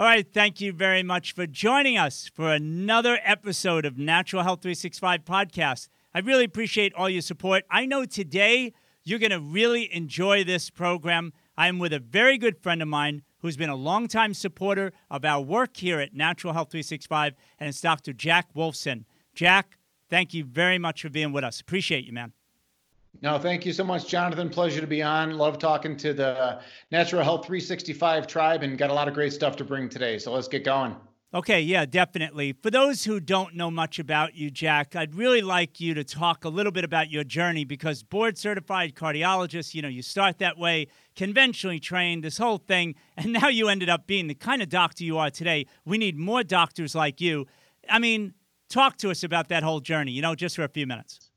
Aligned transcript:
All 0.00 0.06
right, 0.06 0.26
thank 0.32 0.62
you 0.62 0.72
very 0.72 1.02
much 1.02 1.32
for 1.34 1.46
joining 1.46 1.98
us 1.98 2.30
for 2.34 2.50
another 2.50 3.18
episode 3.22 3.84
of 3.84 3.98
Natural 3.98 4.42
Health 4.42 4.62
365 4.62 5.26
podcast. 5.26 5.88
I 6.14 6.20
really 6.20 6.44
appreciate 6.44 6.94
all 6.94 7.10
your 7.10 7.20
support. 7.20 7.64
I 7.70 7.84
know 7.84 8.06
today 8.06 8.72
you're 9.04 9.18
going 9.18 9.30
to 9.30 9.38
really 9.38 9.94
enjoy 9.94 10.42
this 10.42 10.70
program. 10.70 11.34
I'm 11.54 11.78
with 11.78 11.92
a 11.92 11.98
very 11.98 12.38
good 12.38 12.56
friend 12.62 12.80
of 12.80 12.88
mine 12.88 13.20
who's 13.40 13.58
been 13.58 13.68
a 13.68 13.76
longtime 13.76 14.32
supporter 14.32 14.92
of 15.10 15.26
our 15.26 15.42
work 15.42 15.76
here 15.76 16.00
at 16.00 16.14
Natural 16.14 16.54
Health 16.54 16.70
365, 16.70 17.34
and 17.58 17.68
it's 17.68 17.82
Dr. 17.82 18.14
Jack 18.14 18.54
Wolfson. 18.54 19.04
Jack, 19.34 19.76
thank 20.08 20.32
you 20.32 20.44
very 20.44 20.78
much 20.78 21.02
for 21.02 21.10
being 21.10 21.32
with 21.32 21.44
us. 21.44 21.60
Appreciate 21.60 22.06
you, 22.06 22.14
man. 22.14 22.32
No, 23.22 23.38
thank 23.38 23.66
you 23.66 23.72
so 23.72 23.84
much, 23.84 24.08
Jonathan. 24.08 24.48
Pleasure 24.48 24.80
to 24.80 24.86
be 24.86 25.02
on. 25.02 25.36
Love 25.36 25.58
talking 25.58 25.96
to 25.98 26.14
the 26.14 26.60
Natural 26.90 27.22
Health 27.22 27.44
365 27.44 28.26
tribe 28.26 28.62
and 28.62 28.78
got 28.78 28.90
a 28.90 28.94
lot 28.94 29.08
of 29.08 29.14
great 29.14 29.32
stuff 29.32 29.56
to 29.56 29.64
bring 29.64 29.88
today. 29.88 30.18
So 30.18 30.32
let's 30.32 30.48
get 30.48 30.64
going. 30.64 30.96
Okay, 31.32 31.60
yeah, 31.60 31.86
definitely. 31.86 32.54
For 32.60 32.72
those 32.72 33.04
who 33.04 33.20
don't 33.20 33.54
know 33.54 33.70
much 33.70 34.00
about 34.00 34.34
you, 34.34 34.50
Jack, 34.50 34.96
I'd 34.96 35.14
really 35.14 35.42
like 35.42 35.80
you 35.80 35.94
to 35.94 36.02
talk 36.02 36.44
a 36.44 36.48
little 36.48 36.72
bit 36.72 36.82
about 36.82 37.08
your 37.08 37.22
journey 37.22 37.64
because 37.64 38.02
board 38.02 38.36
certified 38.36 38.96
cardiologist, 38.96 39.72
you 39.72 39.80
know, 39.80 39.88
you 39.88 40.02
start 40.02 40.38
that 40.38 40.58
way, 40.58 40.88
conventionally 41.14 41.78
trained, 41.78 42.24
this 42.24 42.36
whole 42.36 42.58
thing, 42.58 42.96
and 43.16 43.32
now 43.40 43.46
you 43.46 43.68
ended 43.68 43.88
up 43.88 44.08
being 44.08 44.26
the 44.26 44.34
kind 44.34 44.60
of 44.60 44.68
doctor 44.68 45.04
you 45.04 45.18
are 45.18 45.30
today. 45.30 45.66
We 45.84 45.98
need 45.98 46.18
more 46.18 46.42
doctors 46.42 46.96
like 46.96 47.20
you. 47.20 47.46
I 47.88 48.00
mean, 48.00 48.34
talk 48.68 48.96
to 48.98 49.10
us 49.10 49.22
about 49.22 49.50
that 49.50 49.62
whole 49.62 49.80
journey, 49.80 50.10
you 50.10 50.22
know, 50.22 50.34
just 50.34 50.56
for 50.56 50.64
a 50.64 50.68
few 50.68 50.86
minutes. 50.86 51.29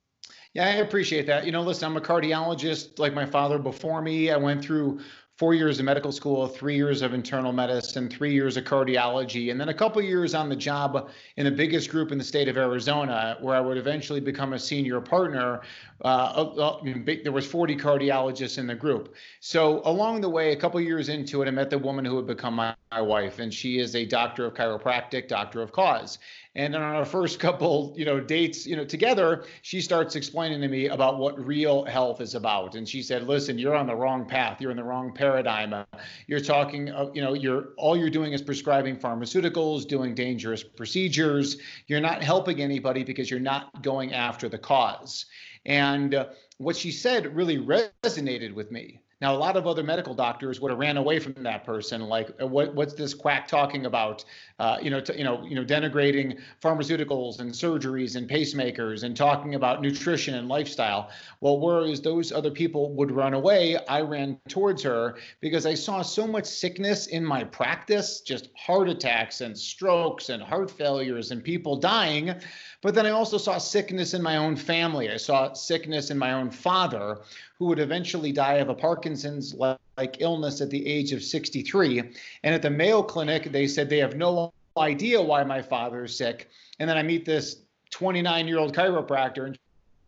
Yeah, 0.53 0.67
I 0.67 0.73
appreciate 0.73 1.25
that. 1.27 1.45
You 1.45 1.51
know, 1.51 1.63
listen, 1.63 1.89
I'm 1.89 1.97
a 1.97 2.01
cardiologist 2.01 2.99
like 2.99 3.13
my 3.13 3.25
father 3.25 3.57
before 3.57 4.03
me. 4.03 4.29
I 4.29 4.37
went 4.37 4.63
through 4.63 4.99
four 5.35 5.55
years 5.55 5.79
of 5.79 5.85
medical 5.85 6.11
school, 6.11 6.47
three 6.47 6.75
years 6.75 7.01
of 7.01 7.11
internal 7.11 7.51
medicine, 7.51 8.07
three 8.07 8.33
years 8.33 8.55
of 8.55 8.63
cardiology, 8.63 9.49
and 9.49 9.59
then 9.59 9.69
a 9.69 9.73
couple 9.73 9.99
years 9.99 10.35
on 10.35 10.47
the 10.47 10.55
job 10.55 11.09
in 11.37 11.45
the 11.45 11.51
biggest 11.51 11.89
group 11.89 12.11
in 12.11 12.19
the 12.19 12.23
state 12.23 12.47
of 12.47 12.55
Arizona, 12.55 13.35
where 13.41 13.55
I 13.55 13.59
would 13.59 13.77
eventually 13.77 14.19
become 14.19 14.53
a 14.53 14.59
senior 14.59 15.01
partner. 15.01 15.61
Uh, 16.05 16.07
uh, 16.07 16.83
there 17.23 17.31
was 17.31 17.47
40 17.47 17.75
cardiologists 17.75 18.59
in 18.59 18.67
the 18.67 18.75
group. 18.75 19.15
So 19.39 19.81
along 19.85 20.21
the 20.21 20.29
way, 20.29 20.51
a 20.51 20.55
couple 20.55 20.79
years 20.79 21.09
into 21.09 21.41
it, 21.41 21.47
I 21.47 21.51
met 21.51 21.71
the 21.71 21.79
woman 21.79 22.05
who 22.05 22.15
would 22.15 22.27
become 22.27 22.53
my, 22.53 22.75
my 22.91 23.01
wife, 23.01 23.39
and 23.39 23.51
she 23.51 23.79
is 23.79 23.95
a 23.95 24.05
doctor 24.05 24.45
of 24.45 24.53
chiropractic, 24.53 25.27
doctor 25.27 25.63
of 25.63 25.71
cause. 25.71 26.19
And 26.55 26.73
then 26.73 26.81
on 26.81 26.95
our 26.95 27.05
first 27.05 27.39
couple, 27.45 27.93
you 27.97 28.05
know, 28.05 28.19
dates, 28.19 28.65
you 28.65 28.75
know, 28.75 28.85
together, 28.85 29.45
she 29.61 29.81
starts 29.81 30.15
explaining 30.15 30.61
to 30.61 30.67
me 30.67 30.87
about 30.87 31.17
what 31.17 31.43
real 31.43 31.83
health 31.85 32.21
is 32.21 32.35
about. 32.35 32.75
And 32.75 32.87
she 32.87 33.01
said, 33.01 33.27
"Listen, 33.27 33.57
you're 33.57 33.75
on 33.75 33.87
the 33.87 33.95
wrong 33.95 34.25
path. 34.25 34.61
You're 34.61 34.71
in 34.71 34.77
the 34.77 34.83
wrong 34.83 35.13
paradigm. 35.13 35.85
You're 36.27 36.39
talking, 36.39 36.89
uh, 36.89 37.09
you 37.13 37.21
know, 37.21 37.33
you're 37.33 37.69
all 37.77 37.97
you're 37.97 38.09
doing 38.09 38.33
is 38.33 38.41
prescribing 38.41 38.97
pharmaceuticals, 38.97 39.87
doing 39.87 40.15
dangerous 40.15 40.63
procedures. 40.63 41.57
You're 41.87 42.01
not 42.01 42.23
helping 42.23 42.61
anybody 42.61 43.03
because 43.03 43.29
you're 43.29 43.39
not 43.39 43.81
going 43.81 44.13
after 44.13 44.49
the 44.49 44.57
cause." 44.57 45.25
And 45.65 46.13
uh, 46.13 46.27
what 46.57 46.75
she 46.75 46.91
said 46.91 47.35
really 47.35 47.57
resonated 47.57 48.53
with 48.53 48.71
me 48.71 48.99
now, 49.23 49.33
a 49.33 49.37
lot 49.37 49.55
of 49.55 49.65
other 49.67 49.83
medical 49.83 50.13
doctors 50.13 50.59
would 50.59 50.69
have 50.69 50.77
ran 50.77 50.97
away 50.97 51.17
from 51.17 51.33
that 51.43 51.63
person. 51.63 52.01
Like, 52.01 52.29
uh, 52.41 52.45
what, 52.45 52.75
what's 52.75 52.93
this 52.93 53.13
quack 53.13 53.47
talking 53.47 53.85
about? 53.85 54.25
Uh, 54.59 54.77
you 54.81 54.89
know, 54.89 55.01
you 55.15 55.23
know, 55.23 55.45
you 55.45 55.55
know, 55.55 55.63
denigrating 55.63 56.41
pharmaceuticals 56.61 57.39
and 57.39 57.49
surgeries 57.49 58.17
and 58.17 58.29
pacemakers 58.29 59.03
and 59.03 59.15
talking 59.15 59.55
about 59.55 59.81
nutrition 59.81 60.35
and 60.35 60.49
lifestyle. 60.49 61.09
Well, 61.39 61.57
whereas 61.57 62.01
those 62.01 62.33
other 62.33 62.51
people 62.51 62.93
would 62.95 63.11
run 63.11 63.33
away, 63.33 63.77
I 63.87 64.01
ran 64.01 64.37
towards 64.49 64.83
her 64.83 65.15
because 65.39 65.65
I 65.65 65.73
saw 65.73 66.01
so 66.01 66.27
much 66.27 66.45
sickness 66.45 67.07
in 67.07 67.23
my 67.23 67.45
practice, 67.45 68.19
just 68.19 68.49
heart 68.57 68.89
attacks 68.89 69.39
and 69.39 69.57
strokes 69.57 70.27
and 70.27 70.43
heart 70.43 70.69
failures 70.69 71.31
and 71.31 71.41
people 71.41 71.77
dying. 71.77 72.35
But 72.83 72.95
then 72.95 73.05
I 73.05 73.11
also 73.11 73.37
saw 73.37 73.59
sickness 73.59 74.13
in 74.13 74.21
my 74.21 74.35
own 74.35 74.57
family. 74.57 75.09
I 75.09 75.15
saw 75.15 75.53
sickness 75.53 76.11
in 76.11 76.17
my 76.17 76.33
own 76.33 76.51
father 76.51 77.21
who 77.57 77.67
would 77.67 77.79
eventually 77.79 78.33
die 78.33 78.55
of 78.55 78.67
a 78.67 78.75
Parkinson's 78.75 79.55
like 79.55 80.17
illness 80.19 80.59
at 80.59 80.69
the 80.69 80.85
age 80.85 81.13
of 81.13 81.23
63. 81.23 81.99
And 81.99 82.53
at 82.53 82.61
the 82.61 82.69
Mayo 82.69 83.01
Clinic, 83.01 83.53
they 83.53 83.67
said 83.67 83.89
they 83.89 83.99
have 83.99 84.17
no 84.17 84.51
idea 84.77 85.21
why 85.21 85.45
my 85.45 85.61
father 85.61 86.03
is 86.03 86.17
sick. 86.17 86.49
And 86.79 86.89
then 86.89 86.97
I 86.97 87.03
meet 87.03 87.23
this 87.23 87.61
29 87.91 88.47
year 88.49 88.59
old 88.59 88.75
chiropractor, 88.75 89.45
and 89.45 89.57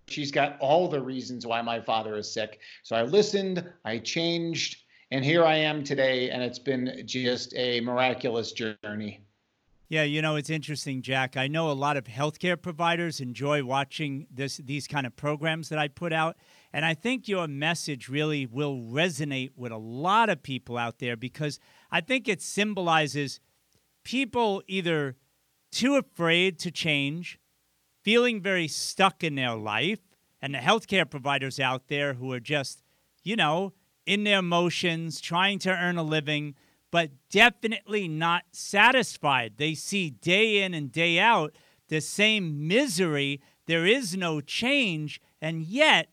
she's 0.07 0.31
got 0.31 0.57
all 0.59 0.89
the 0.89 1.01
reasons 1.01 1.45
why 1.45 1.61
my 1.61 1.79
father 1.79 2.17
is 2.17 2.29
sick. 2.29 2.59
So 2.83 2.97
I 2.97 3.03
listened, 3.03 3.63
I 3.85 3.99
changed, 3.99 4.83
and 5.11 5.23
here 5.23 5.45
I 5.45 5.55
am 5.55 5.85
today. 5.85 6.29
And 6.29 6.43
it's 6.43 6.59
been 6.59 7.03
just 7.05 7.53
a 7.55 7.79
miraculous 7.79 8.51
journey. 8.51 9.21
Yeah, 9.95 10.03
you 10.03 10.21
know, 10.21 10.35
it's 10.35 10.49
interesting, 10.49 11.01
Jack. 11.01 11.37
I 11.37 11.47
know 11.47 11.71
a 11.71 11.79
lot 11.85 11.95
of 11.95 12.03
healthcare 12.03 12.61
providers 12.61 13.21
enjoy 13.21 13.63
watching 13.63 14.27
this 14.29 14.57
these 14.57 14.87
kind 14.89 15.05
of 15.05 15.15
programs 15.15 15.69
that 15.69 15.79
I 15.79 15.87
put 15.87 16.11
out. 16.11 16.35
And 16.73 16.83
I 16.83 16.93
think 16.93 17.29
your 17.29 17.47
message 17.47 18.09
really 18.09 18.45
will 18.45 18.75
resonate 18.75 19.51
with 19.55 19.71
a 19.71 19.77
lot 19.77 20.27
of 20.27 20.43
people 20.43 20.77
out 20.77 20.99
there 20.99 21.15
because 21.15 21.61
I 21.91 22.01
think 22.01 22.27
it 22.27 22.41
symbolizes 22.41 23.39
people 24.03 24.61
either 24.67 25.15
too 25.71 25.95
afraid 25.95 26.59
to 26.59 26.71
change, 26.71 27.39
feeling 28.03 28.41
very 28.41 28.67
stuck 28.67 29.23
in 29.23 29.35
their 29.35 29.55
life, 29.55 30.01
and 30.41 30.53
the 30.53 30.59
healthcare 30.59 31.09
providers 31.09 31.57
out 31.57 31.87
there 31.87 32.15
who 32.15 32.33
are 32.33 32.41
just, 32.41 32.83
you 33.23 33.37
know, 33.37 33.71
in 34.05 34.25
their 34.25 34.39
emotions, 34.39 35.21
trying 35.21 35.57
to 35.59 35.69
earn 35.69 35.95
a 35.97 36.03
living, 36.03 36.53
but 36.95 37.11
definitely 37.29 38.07
not 38.07 38.43
satisfied. 38.53 39.55
They 39.57 39.73
see 39.73 40.11
day 40.11 40.63
in 40.63 40.73
and 40.73 40.89
day 40.89 41.19
out 41.19 41.53
the 41.89 41.99
same 41.99 42.69
misery. 42.69 43.41
There 43.65 43.85
is 43.85 44.15
no 44.15 44.39
change. 44.39 45.19
And 45.41 45.61
yet, 45.61 46.07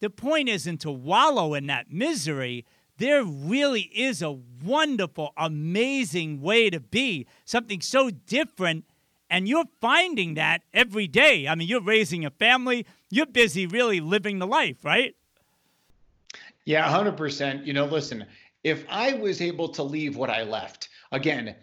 the 0.00 0.10
point 0.10 0.50
isn't 0.50 0.82
to 0.82 0.90
wallow 0.90 1.54
in 1.54 1.68
that 1.68 1.90
misery. 1.90 2.66
There 2.98 3.24
really 3.24 3.90
is 3.94 4.20
a 4.20 4.38
wonderful, 4.62 5.32
amazing 5.38 6.42
way 6.42 6.68
to 6.68 6.80
be, 6.80 7.26
something 7.46 7.80
so 7.80 8.10
different. 8.10 8.84
And 9.30 9.48
you're 9.48 9.64
finding 9.80 10.34
that 10.34 10.64
every 10.74 11.08
day. 11.08 11.48
I 11.48 11.54
mean, 11.54 11.66
you're 11.66 11.80
raising 11.80 12.26
a 12.26 12.30
family, 12.30 12.84
you're 13.08 13.24
busy 13.24 13.66
really 13.66 14.00
living 14.00 14.38
the 14.38 14.46
life, 14.46 14.84
right? 14.84 15.16
Yeah, 16.66 16.86
100%. 16.92 17.64
You 17.64 17.72
know, 17.72 17.86
listen, 17.86 18.26
if 18.66 18.84
I 18.88 19.12
was 19.12 19.40
able 19.40 19.68
to 19.68 19.84
leave 19.84 20.16
what 20.16 20.28
I 20.28 20.42
left, 20.42 20.88
again, 21.12 21.54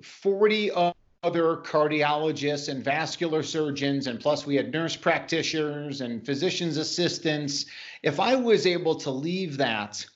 40 0.00 0.70
other 0.70 1.56
cardiologists 1.56 2.68
and 2.68 2.84
vascular 2.84 3.42
surgeons, 3.42 4.06
and 4.06 4.20
plus 4.20 4.46
we 4.46 4.54
had 4.54 4.70
nurse 4.70 4.94
practitioners 4.94 6.00
and 6.00 6.24
physician's 6.24 6.76
assistants. 6.76 7.66
If 8.04 8.20
I 8.20 8.36
was 8.36 8.68
able 8.68 8.94
to 9.00 9.10
leave 9.10 9.56
that, 9.56 10.06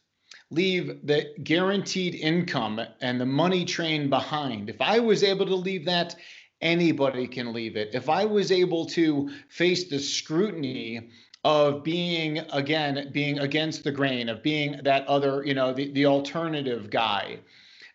leave 0.50 1.04
the 1.04 1.34
guaranteed 1.42 2.14
income 2.14 2.80
and 3.00 3.20
the 3.20 3.26
money 3.26 3.64
train 3.64 4.08
behind, 4.08 4.70
if 4.70 4.80
I 4.80 5.00
was 5.00 5.24
able 5.24 5.46
to 5.46 5.56
leave 5.56 5.84
that, 5.86 6.14
anybody 6.60 7.26
can 7.26 7.52
leave 7.52 7.74
it. 7.74 7.96
If 7.96 8.08
I 8.08 8.26
was 8.26 8.52
able 8.52 8.86
to 8.90 9.28
face 9.48 9.90
the 9.90 9.98
scrutiny 9.98 11.10
of 11.44 11.82
being 11.82 12.38
again 12.52 13.10
being 13.12 13.38
against 13.40 13.82
the 13.84 13.90
grain 13.90 14.28
of 14.28 14.42
being 14.42 14.80
that 14.84 15.06
other 15.06 15.44
you 15.44 15.54
know 15.54 15.72
the, 15.72 15.90
the 15.92 16.06
alternative 16.06 16.90
guy 16.90 17.38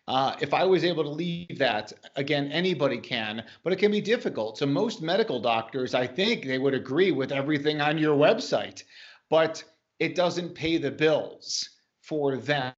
uh, 0.06 0.34
if 0.40 0.54
I 0.54 0.64
was 0.64 0.84
able 0.84 1.04
to 1.04 1.10
leave 1.10 1.58
that, 1.58 1.92
again, 2.16 2.50
anybody 2.50 2.96
can, 2.96 3.44
but 3.62 3.74
it 3.74 3.76
can 3.76 3.90
be 3.90 4.00
difficult. 4.00 4.56
So, 4.56 4.64
most 4.64 5.02
medical 5.02 5.38
doctors, 5.38 5.94
I 5.94 6.06
think 6.06 6.46
they 6.46 6.58
would 6.58 6.72
agree 6.72 7.12
with 7.12 7.30
everything 7.30 7.82
on 7.82 7.98
your 7.98 8.16
website, 8.16 8.84
but 9.28 9.62
it 9.98 10.14
doesn't 10.14 10.54
pay 10.54 10.78
the 10.78 10.90
bills 10.90 11.68
for 12.00 12.38
them. 12.38 12.72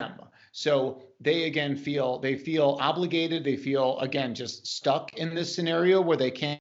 So 0.53 1.03
they 1.21 1.45
again 1.45 1.77
feel 1.77 2.19
they 2.19 2.37
feel 2.37 2.77
obligated. 2.81 3.45
They 3.45 3.57
feel 3.57 3.99
again 4.01 4.35
just 4.35 4.67
stuck 4.67 5.15
in 5.15 5.35
this 5.35 5.55
scenario 5.55 6.01
where 6.01 6.17
they 6.17 6.31
can't 6.31 6.61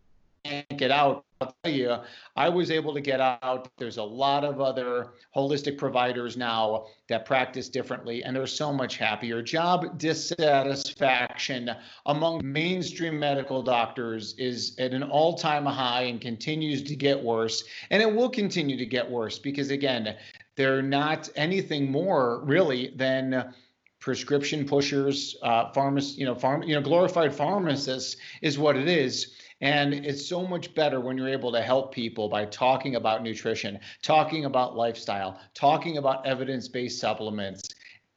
get 0.77 0.91
out. 0.91 1.25
I'll 1.41 1.56
tell 1.63 1.74
you, 1.74 1.95
I 2.36 2.50
was 2.50 2.69
able 2.69 2.94
to 2.94 3.00
get 3.00 3.21
out. 3.21 3.69
There's 3.77 3.97
a 3.97 4.03
lot 4.03 4.44
of 4.44 4.59
other 4.59 5.12
holistic 5.36 5.77
providers 5.77 6.36
now 6.36 6.88
that 7.07 7.25
practice 7.25 7.69
differently, 7.69 8.24
and 8.24 8.36
they're 8.36 8.47
so 8.47 8.74
much 8.74 8.97
happier. 8.97 9.41
Job 9.41 9.97
dissatisfaction 9.97 11.71
among 12.07 12.41
mainstream 12.44 13.18
medical 13.18 13.63
doctors 13.63 14.36
is 14.38 14.75
at 14.80 14.94
an 14.94 15.03
all 15.03 15.33
time 15.33 15.65
high 15.65 16.03
and 16.03 16.19
continues 16.19 16.83
to 16.83 16.95
get 16.95 17.21
worse. 17.21 17.63
And 17.89 18.01
it 18.01 18.13
will 18.13 18.30
continue 18.30 18.77
to 18.77 18.86
get 18.86 19.09
worse 19.09 19.39
because, 19.39 19.71
again, 19.71 20.18
they're 20.57 20.81
not 20.81 21.30
anything 21.38 21.89
more 21.89 22.41
really 22.44 22.94
than 22.97 23.53
prescription 24.01 24.65
pushers, 24.65 25.38
uh, 25.41 25.71
pharmacists, 25.71 26.18
you 26.18 26.25
know, 26.25 26.36
farm, 26.36 26.63
you 26.63 26.75
know, 26.75 26.81
glorified 26.81 27.33
pharmacists 27.33 28.18
is 28.41 28.57
what 28.57 28.75
it 28.75 28.88
is 28.88 29.36
And 29.62 29.94
it's 29.94 30.26
so 30.26 30.48
much 30.48 30.74
better 30.74 31.02
when 31.02 31.18
you're 31.18 31.30
able 31.30 31.52
to 31.52 31.62
help 31.62 31.94
people 31.94 32.30
by 32.30 32.46
talking 32.46 32.96
about 32.96 33.24
nutrition, 33.24 33.80
talking 34.02 34.46
about 34.46 34.78
lifestyle, 34.78 35.40
talking 35.54 35.98
about 35.98 36.26
evidence 36.26 36.68
based 36.68 37.00
supplements. 37.00 37.70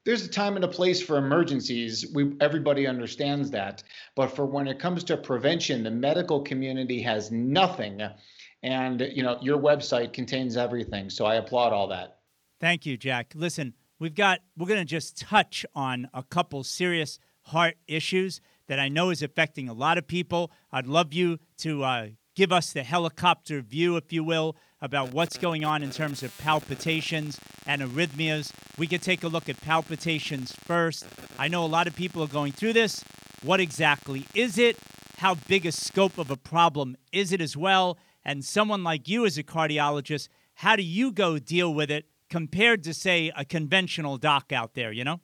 There's 0.04 0.24
a 0.24 0.28
time 0.28 0.56
and 0.56 0.64
a 0.64 0.68
place 0.68 1.00
for 1.00 1.16
emergencies. 1.16 2.06
We, 2.12 2.34
everybody 2.40 2.86
understands 2.86 3.50
that. 3.52 3.82
But 4.16 4.28
for 4.28 4.46
when 4.46 4.66
it 4.68 4.78
comes 4.78 5.04
to 5.04 5.16
prevention, 5.16 5.84
the 5.84 5.90
medical 5.90 6.40
community 6.40 7.00
has 7.02 7.30
nothing. 7.30 8.02
And 8.62 9.00
you 9.00 9.22
know, 9.22 9.38
your 9.40 9.58
website 9.58 10.12
contains 10.12 10.56
everything. 10.56 11.10
So 11.10 11.24
I 11.24 11.36
applaud 11.36 11.72
all 11.72 11.88
that. 11.88 12.18
Thank 12.60 12.86
you, 12.86 12.96
Jack. 12.96 13.32
Listen, 13.34 13.74
we've 13.98 14.14
got 14.14 14.40
we're 14.56 14.68
going 14.68 14.80
to 14.80 14.84
just 14.84 15.16
touch 15.16 15.66
on 15.74 16.08
a 16.14 16.22
couple 16.22 16.62
serious 16.62 17.18
heart 17.46 17.76
issues 17.88 18.40
that 18.66 18.78
I 18.78 18.88
know 18.88 19.10
is 19.10 19.22
affecting 19.22 19.68
a 19.68 19.72
lot 19.72 19.98
of 19.98 20.06
people. 20.06 20.50
I'd 20.70 20.86
love 20.86 21.12
you 21.12 21.38
to 21.58 21.84
uh, 21.84 22.06
give 22.34 22.52
us 22.52 22.72
the 22.72 22.82
helicopter 22.82 23.60
view, 23.60 23.96
if 23.96 24.12
you 24.12 24.24
will, 24.24 24.56
about 24.80 25.12
what's 25.12 25.38
going 25.38 25.64
on 25.64 25.82
in 25.82 25.90
terms 25.90 26.22
of 26.22 26.36
palpitations 26.38 27.38
and 27.66 27.82
arrhythmias. 27.82 28.52
We 28.78 28.86
could 28.86 29.02
take 29.02 29.22
a 29.22 29.28
look 29.28 29.48
at 29.48 29.60
palpitations 29.60 30.52
first. 30.52 31.06
I 31.38 31.48
know 31.48 31.64
a 31.64 31.66
lot 31.66 31.86
of 31.86 31.94
people 31.94 32.22
are 32.22 32.28
going 32.28 32.52
through 32.52 32.72
this. 32.72 33.04
What 33.42 33.60
exactly 33.60 34.26
is 34.34 34.58
it? 34.58 34.78
How 35.18 35.34
big 35.34 35.66
a 35.66 35.72
scope 35.72 36.18
of 36.18 36.30
a 36.30 36.36
problem 36.36 36.96
is 37.12 37.32
it 37.32 37.40
as 37.40 37.56
well? 37.56 37.98
And 38.24 38.44
someone 38.44 38.82
like 38.82 39.08
you 39.08 39.26
as 39.26 39.38
a 39.38 39.42
cardiologist, 39.42 40.28
how 40.54 40.76
do 40.76 40.82
you 40.82 41.12
go 41.12 41.38
deal 41.38 41.72
with 41.72 41.90
it 41.90 42.06
compared 42.28 42.82
to, 42.84 42.94
say, 42.94 43.30
a 43.36 43.44
conventional 43.44 44.16
doc 44.16 44.52
out 44.52 44.74
there, 44.74 44.90
you 44.90 45.04
know? 45.04 45.20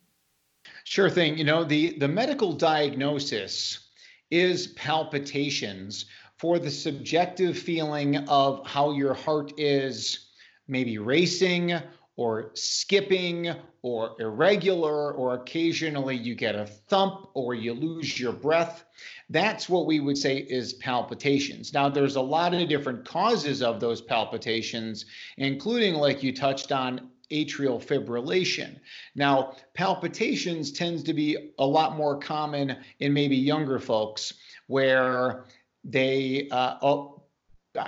Sure 0.89 1.11
thing. 1.11 1.37
You 1.37 1.45
know, 1.45 1.65
the, 1.65 1.99
the 1.99 2.09
medical 2.09 2.55
diagnosis 2.55 3.91
is 4.31 4.69
palpitations 4.69 6.07
for 6.39 6.59
the 6.59 6.71
subjective 6.71 7.59
feeling 7.59 8.17
of 8.27 8.67
how 8.67 8.93
your 8.93 9.13
heart 9.13 9.53
is 9.59 10.31
maybe 10.67 10.97
racing 10.97 11.75
or 12.17 12.53
skipping 12.55 13.55
or 13.83 14.17
irregular, 14.19 15.13
or 15.13 15.35
occasionally 15.35 16.17
you 16.17 16.35
get 16.35 16.55
a 16.55 16.65
thump 16.65 17.29
or 17.35 17.55
you 17.55 17.75
lose 17.75 18.19
your 18.19 18.33
breath. 18.33 18.87
That's 19.29 19.69
what 19.69 19.85
we 19.85 20.01
would 20.01 20.17
say 20.17 20.39
is 20.39 20.73
palpitations. 20.73 21.75
Now, 21.75 21.91
there's 21.91 22.17
a 22.17 22.21
lot 22.21 22.55
of 22.55 22.67
different 22.67 23.05
causes 23.05 23.61
of 23.61 23.79
those 23.79 24.01
palpitations, 24.01 25.05
including, 25.37 25.97
like 25.97 26.23
you 26.23 26.35
touched 26.35 26.73
on, 26.73 27.11
atrial 27.33 27.83
fibrillation. 27.83 28.79
Now, 29.15 29.57
palpitations 29.75 30.73
tends 30.73 31.03
to 31.05 31.15
be 31.15 31.53
a 31.59 31.67
lot 31.67 31.97
more 31.97 32.19
common 32.19 32.77
in 33.01 33.13
maybe 33.13 33.37
younger 33.37 33.79
folks 33.79 34.35
where 34.67 35.45
they 35.85 36.49
uh, 36.51 36.77
oh, 36.83 37.19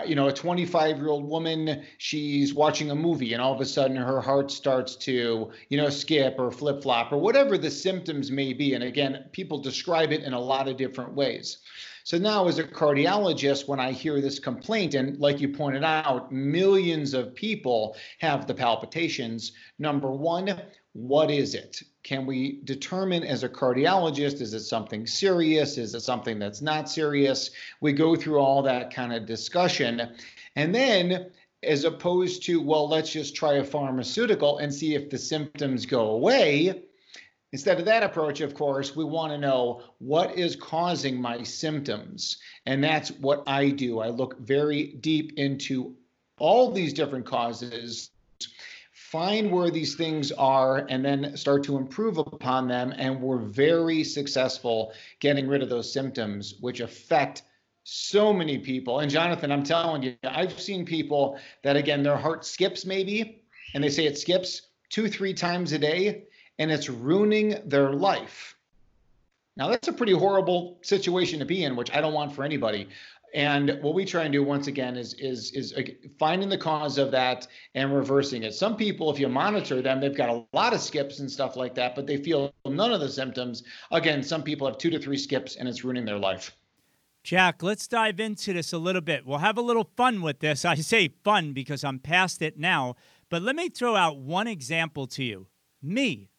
you 0.07 0.15
know, 0.15 0.29
a 0.29 0.33
25 0.33 0.99
year 0.99 1.09
old 1.09 1.25
woman, 1.25 1.83
she's 1.99 2.55
watching 2.55 2.91
a 2.91 2.95
movie 2.95 3.33
and 3.33 3.43
all 3.43 3.55
of 3.55 3.61
a 3.61 3.67
sudden 3.67 3.97
her 3.97 4.21
heart 4.21 4.51
starts 4.51 4.95
to, 4.97 5.51
you 5.69 5.77
know, 5.77 5.89
skip 5.89 6.37
or 6.39 6.51
flip 6.51 6.83
flop 6.83 7.13
or 7.13 7.19
whatever 7.19 7.59
the 7.59 7.71
symptoms 7.71 8.31
may 8.31 8.53
be. 8.53 8.75
And 8.75 8.85
again, 8.85 9.25
people 9.33 9.59
describe 9.59 10.13
it 10.13 10.23
in 10.23 10.33
a 10.33 10.41
lot 10.41 10.69
of 10.69 10.77
different 10.77 11.15
ways. 11.15 11.59
So 12.11 12.19
now, 12.19 12.49
as 12.49 12.59
a 12.59 12.65
cardiologist, 12.65 13.69
when 13.69 13.79
I 13.79 13.93
hear 13.93 14.21
this 14.21 14.41
complaint, 14.41 14.95
and 14.95 15.21
like 15.21 15.41
you 15.41 15.49
pointed 15.49 15.85
out, 15.85 16.33
millions 16.33 17.15
of 17.15 17.37
people 17.37 17.97
have 18.19 18.49
the 18.49 18.55
palpitations, 18.55 19.53
number 19.79 20.11
one, 20.11 20.61
what 20.93 21.31
is 21.31 21.55
it? 21.55 21.81
Can 22.03 22.27
we 22.27 22.63
determine 22.65 23.23
as 23.23 23.45
a 23.45 23.49
cardiologist, 23.49 24.41
is 24.41 24.55
it 24.55 24.63
something 24.63 25.07
serious? 25.07 25.79
Is 25.79 25.95
it 25.95 26.01
something 26.01 26.41
that's 26.41 26.61
not 26.61 26.91
serious? 26.91 27.53
We 27.81 27.93
go 27.93 28.17
through 28.17 28.41
all 28.41 28.61
that 28.63 28.93
kind 28.93 29.13
of 29.13 29.25
discussion. 29.25 30.17
And 30.57 30.75
then, 30.75 31.31
as 31.63 31.85
opposed 31.85 32.43
to, 32.47 32.61
well, 32.61 32.89
let's 32.89 33.13
just 33.13 33.37
try 33.37 33.53
a 33.53 33.65
pharmaceutical 33.65 34.59
and 34.59 34.75
see 34.75 34.97
if 34.97 35.11
the 35.11 35.19
symptoms 35.19 35.87
go 35.87 36.11
away, 36.11 36.83
Instead 37.53 37.81
of 37.81 37.85
that 37.87 38.05
approach, 38.05 38.41
of 38.41 38.55
course, 38.55 38.95
we 38.95 39.05
want 39.05 39.33
to 39.33 39.39
know 39.39 39.83
what 39.99 40.39
is 40.39 40.55
causing 40.55 41.21
my 41.21 41.43
symptoms. 41.43 42.39
And 42.65 42.83
that's 42.83 43.11
what 43.11 43.43
I 43.47 43.71
do. 43.71 43.99
I 43.99 44.09
look 44.09 44.39
very 44.39 44.93
deep 45.01 45.33
into 45.37 45.97
all 46.39 46.71
these 46.71 46.93
different 46.93 47.27
causes, 47.27 48.11
find 48.93 49.51
where 49.51 49.71
these 49.71 49.97
things 49.97 50.31
are, 50.31 50.87
and 50.89 51.05
then 51.05 51.37
start 51.37 51.65
to 51.65 51.77
improve 51.77 52.19
upon 52.19 52.69
them. 52.69 52.95
And 52.97 53.21
we're 53.21 53.39
very 53.39 54.05
successful 54.05 54.93
getting 55.19 55.49
rid 55.49 55.63
of 55.63 55.69
those 55.69 55.93
symptoms, 55.93 56.55
which 56.61 56.79
affect 56.79 57.43
so 57.83 58.33
many 58.33 58.59
people. 58.59 59.01
And 59.01 59.11
Jonathan, 59.11 59.51
I'm 59.51 59.65
telling 59.65 60.05
you, 60.05 60.15
I've 60.23 60.59
seen 60.61 60.85
people 60.85 61.37
that, 61.65 61.77
again, 61.77 62.05
their 62.05 62.17
heart 62.17 62.45
skips 62.45 62.87
maybe, 62.87 63.43
and 63.75 63.83
they 63.83 63.91
say 63.91 64.07
it 64.07 64.19
skips 64.19 64.63
two, 64.89 65.09
three 65.09 65.35
times 65.35 65.73
a 65.73 65.79
day 65.79 66.27
and 66.61 66.71
it's 66.71 66.89
ruining 66.89 67.57
their 67.65 67.95
life. 67.95 68.55
Now, 69.57 69.69
that's 69.69 69.89
a 69.89 69.93
pretty 69.93 70.13
horrible 70.13 70.79
situation 70.83 71.41
to 71.41 71.45
be 71.45 71.65
in, 71.65 71.75
which 71.75 71.91
I 71.93 72.01
don't 72.01 72.13
want 72.13 72.35
for 72.35 72.45
anybody. 72.45 72.89
And 73.33 73.79
what 73.81 73.95
we 73.95 74.05
try 74.05 74.25
and 74.25 74.33
do 74.33 74.43
once 74.43 74.67
again 74.67 74.97
is 74.97 75.15
is 75.15 75.53
is 75.53 75.73
uh, 75.75 75.83
finding 76.19 76.49
the 76.49 76.59
cause 76.59 76.99
of 76.99 77.13
that 77.13 77.47
and 77.77 77.95
reversing 77.95 78.43
it. 78.43 78.55
Some 78.55 78.77
people, 78.77 79.11
if 79.11 79.21
you 79.21 79.29
monitor 79.29 79.81
them, 79.81 80.01
they've 80.01 80.17
got 80.17 80.29
a 80.31 80.45
lot 80.53 80.73
of 80.73 80.81
skips 80.81 81.21
and 81.21 81.31
stuff 81.31 81.55
like 81.55 81.75
that, 81.77 81.95
but 81.95 82.09
they 82.09 82.17
feel 82.17 82.53
none 82.65 82.93
of 82.93 83.01
the 83.01 83.09
symptoms. 83.09 83.63
Again, 83.93 84.23
some 84.23 84.43
people 84.43 84.67
have 84.67 84.79
two 84.79 84.91
to 84.91 84.99
three 84.99 85.17
skips, 85.17 85.57
and 85.57 85.69
it's 85.69 85.85
ruining 85.85 86.05
their 86.05 86.19
life. 86.19 86.57
Jack, 87.23 87.63
let's 87.63 87.87
dive 87.87 88.19
into 88.19 88.53
this 88.53 88.73
a 88.73 88.79
little 88.79 89.03
bit. 89.03 89.25
We'll 89.25 89.39
have 89.39 89.59
a 89.59 89.63
little 89.63 89.91
fun 89.97 90.23
with 90.23 90.41
this. 90.41 90.65
I 90.65 90.75
say 90.75 91.13
fun 91.23 91.53
because 91.53 91.85
I'm 91.85 92.01
past 92.01 92.43
it 92.43 92.59
now, 92.59 92.97
but 93.29 93.43
let 93.43 93.55
me 93.55 93.69
throw 93.69 93.95
out 93.95 94.19
one 94.19 94.49
example 94.49 95.07
to 95.09 95.23
you. 95.23 95.47
Me, 95.83 96.30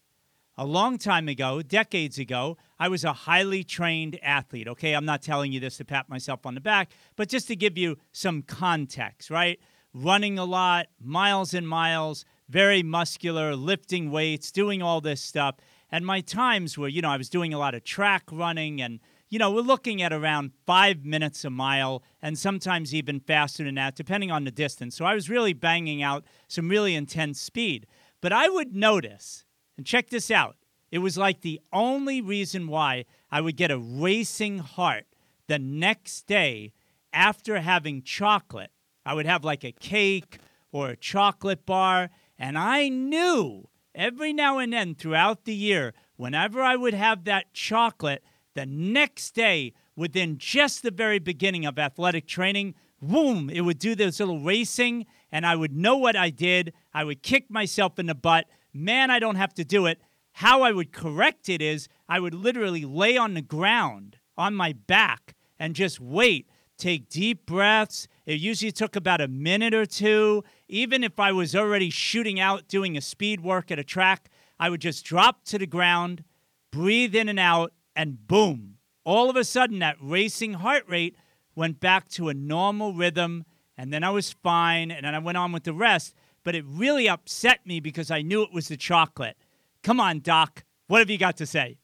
a 0.62 0.66
long 0.66 1.00
time 1.00 1.28
ago, 1.28 1.64
decades 1.64 2.20
ago, 2.20 2.56
I 2.80 2.88
was 2.88 3.04
a 3.04 3.14
highly 3.14 3.64
trained 3.64 4.20
athlete. 4.22 4.68
Okay, 4.68 4.94
I'm 4.94 5.06
not 5.06 5.24
telling 5.24 5.52
you 5.52 5.60
this 5.60 5.78
to 5.78 5.86
pat 5.86 6.08
myself 6.08 6.46
on 6.46 6.54
the 6.54 6.62
back, 6.62 6.92
but 7.16 7.30
just 7.30 7.48
to 7.48 7.56
give 7.56 7.80
you 7.80 7.98
some 8.12 8.44
context, 8.44 9.32
right? 9.32 9.60
Running 9.92 10.38
a 10.38 10.46
lot, 10.46 10.86
miles 11.04 11.56
and 11.56 11.68
miles, 11.68 12.26
very 12.48 12.84
muscular, 12.84 13.56
lifting 13.56 14.12
weights, 14.12 14.52
doing 14.52 14.84
all 14.84 15.02
this 15.02 15.20
stuff. 15.20 15.56
And 15.92 16.06
my 16.06 16.22
times 16.22 16.78
were, 16.78 16.88
you 16.88 17.02
know, 17.02 17.10
I 17.10 17.18
was 17.18 17.32
doing 17.32 17.56
a 17.56 17.58
lot 17.58 17.74
of 17.74 17.84
track 17.84 18.26
running 18.32 18.84
and, 18.84 19.00
you 19.32 19.40
know, 19.40 19.50
we're 19.50 19.62
looking 19.62 20.04
at 20.04 20.14
around 20.14 20.52
five 20.68 21.04
minutes 21.04 21.44
a 21.44 21.50
mile 21.50 22.04
and 22.22 22.38
sometimes 22.38 22.94
even 22.94 23.20
faster 23.20 23.64
than 23.64 23.76
that, 23.76 23.96
depending 23.96 24.30
on 24.30 24.44
the 24.44 24.52
distance. 24.52 24.96
So 24.96 25.06
I 25.06 25.16
was 25.16 25.28
really 25.28 25.54
banging 25.54 26.04
out 26.04 26.24
some 26.48 26.70
really 26.70 26.94
intense 26.94 27.42
speed. 27.42 27.88
But 28.22 28.32
I 28.32 28.48
would 28.48 28.76
notice 28.76 29.44
and 29.82 29.88
check 29.88 30.12
this 30.12 30.30
out. 30.30 30.58
It 30.92 31.00
was 31.00 31.18
like 31.18 31.42
the 31.42 31.62
only 31.72 32.22
reason 32.22 32.68
why 32.68 33.06
I 33.32 33.42
would 33.42 33.56
get 33.56 33.72
a 33.72 33.78
racing 33.78 34.60
heart 34.60 35.06
the 35.48 35.58
next 35.58 36.28
day 36.28 36.74
after 37.14 37.60
having 37.62 38.04
chocolate. 38.04 38.72
I 39.06 39.14
would 39.14 39.26
have 39.26 39.44
like 39.44 39.64
a 39.64 39.72
cake 39.72 40.40
or 40.72 40.90
a 40.90 40.98
chocolate 40.98 41.66
bar, 41.66 42.10
and 42.38 42.58
I 42.58 42.90
knew 42.90 43.70
every 43.96 44.34
now 44.34 44.58
and 44.58 44.74
then 44.74 44.96
throughout 44.96 45.46
the 45.46 45.56
year, 45.56 45.94
whenever 46.18 46.62
I 46.62 46.76
would 46.76 46.94
have 46.94 47.24
that 47.24 47.54
chocolate, 47.54 48.24
the 48.54 48.66
next 48.66 49.32
day, 49.32 49.74
within 49.96 50.38
just 50.38 50.84
the 50.84 50.92
very 50.92 51.20
beginning 51.20 51.66
of 51.66 51.80
athletic 51.80 52.28
training, 52.28 52.76
boom, 53.02 53.50
it 53.50 53.62
would 53.62 53.80
do 53.80 53.96
this 53.96 54.20
little 54.20 54.42
racing, 54.42 55.06
and 55.32 55.46
I 55.46 55.56
would 55.56 55.76
know 55.76 55.98
what 55.98 56.16
I 56.16 56.30
did. 56.30 56.74
I 56.94 57.06
would 57.06 57.24
kick 57.24 57.50
myself 57.50 57.98
in 57.98 58.08
the 58.08 58.16
butt 58.16 58.46
man, 58.74 59.12
I 59.12 59.20
don't 59.20 59.36
have 59.36 59.54
to 59.56 59.66
do 59.66 59.86
it. 59.86 60.02
How 60.34 60.62
I 60.62 60.72
would 60.72 60.92
correct 60.92 61.50
it 61.50 61.62
is 61.62 61.88
I 62.08 62.20
would 62.20 62.34
literally 62.34 62.86
lay 62.86 63.18
on 63.18 63.34
the 63.34 63.42
ground 63.42 64.18
on 64.38 64.56
my 64.56 64.74
back 64.74 65.36
and 65.60 65.76
just 65.76 66.00
wait, 66.00 66.50
take 66.78 67.10
deep 67.10 67.46
breaths. 67.46 68.08
It 68.26 68.40
usually 68.40 68.72
took 68.72 68.96
about 68.96 69.22
a 69.22 69.28
minute 69.28 69.74
or 69.74 69.86
two. 69.86 70.44
Even 70.68 71.04
if 71.04 71.20
I 71.20 71.32
was 71.32 71.56
already 71.56 71.90
shooting 71.90 72.40
out 72.40 72.68
doing 72.68 72.98
a 72.98 73.02
speed 73.02 73.42
work 73.42 73.72
at 73.72 73.80
a 73.80 73.84
track, 73.84 74.30
I 74.60 74.70
would 74.70 74.82
just 74.82 75.06
drop 75.06 75.44
to 75.46 75.58
the 75.58 75.68
ground, 75.68 76.24
breathe 76.72 77.16
in 77.16 77.30
and 77.30 77.40
out, 77.40 77.74
and 77.96 78.28
boom. 78.28 78.78
All 79.04 79.30
of 79.30 79.36
a 79.36 79.44
sudden, 79.44 79.80
that 79.80 79.98
racing 80.00 80.54
heart 80.54 80.84
rate 80.88 81.16
went 81.56 81.80
back 81.80 82.08
to 82.10 82.30
a 82.30 82.34
normal 82.34 82.94
rhythm, 82.94 83.46
and 83.78 83.92
then 83.92 84.04
I 84.04 84.12
was 84.12 84.32
fine, 84.32 84.92
and 84.92 85.06
then 85.06 85.16
I 85.16 85.20
went 85.20 85.38
on 85.38 85.52
with 85.52 85.64
the 85.64 85.74
rest 85.74 86.16
but 86.44 86.56
it 86.56 86.66
really 86.68 87.08
upset 87.08 87.66
me 87.66 87.80
because 87.80 88.12
I 88.12 88.22
knew 88.22 88.44
it 88.44 88.54
was 88.54 88.68
the 88.68 88.78
chocolate. 88.78 89.38
Come 89.84 90.00
on, 90.00 90.20
Doc. 90.20 90.64
What 90.88 91.00
have 91.00 91.10
you 91.10 91.18
got 91.18 91.38
to 91.38 91.46
say? 91.46 91.78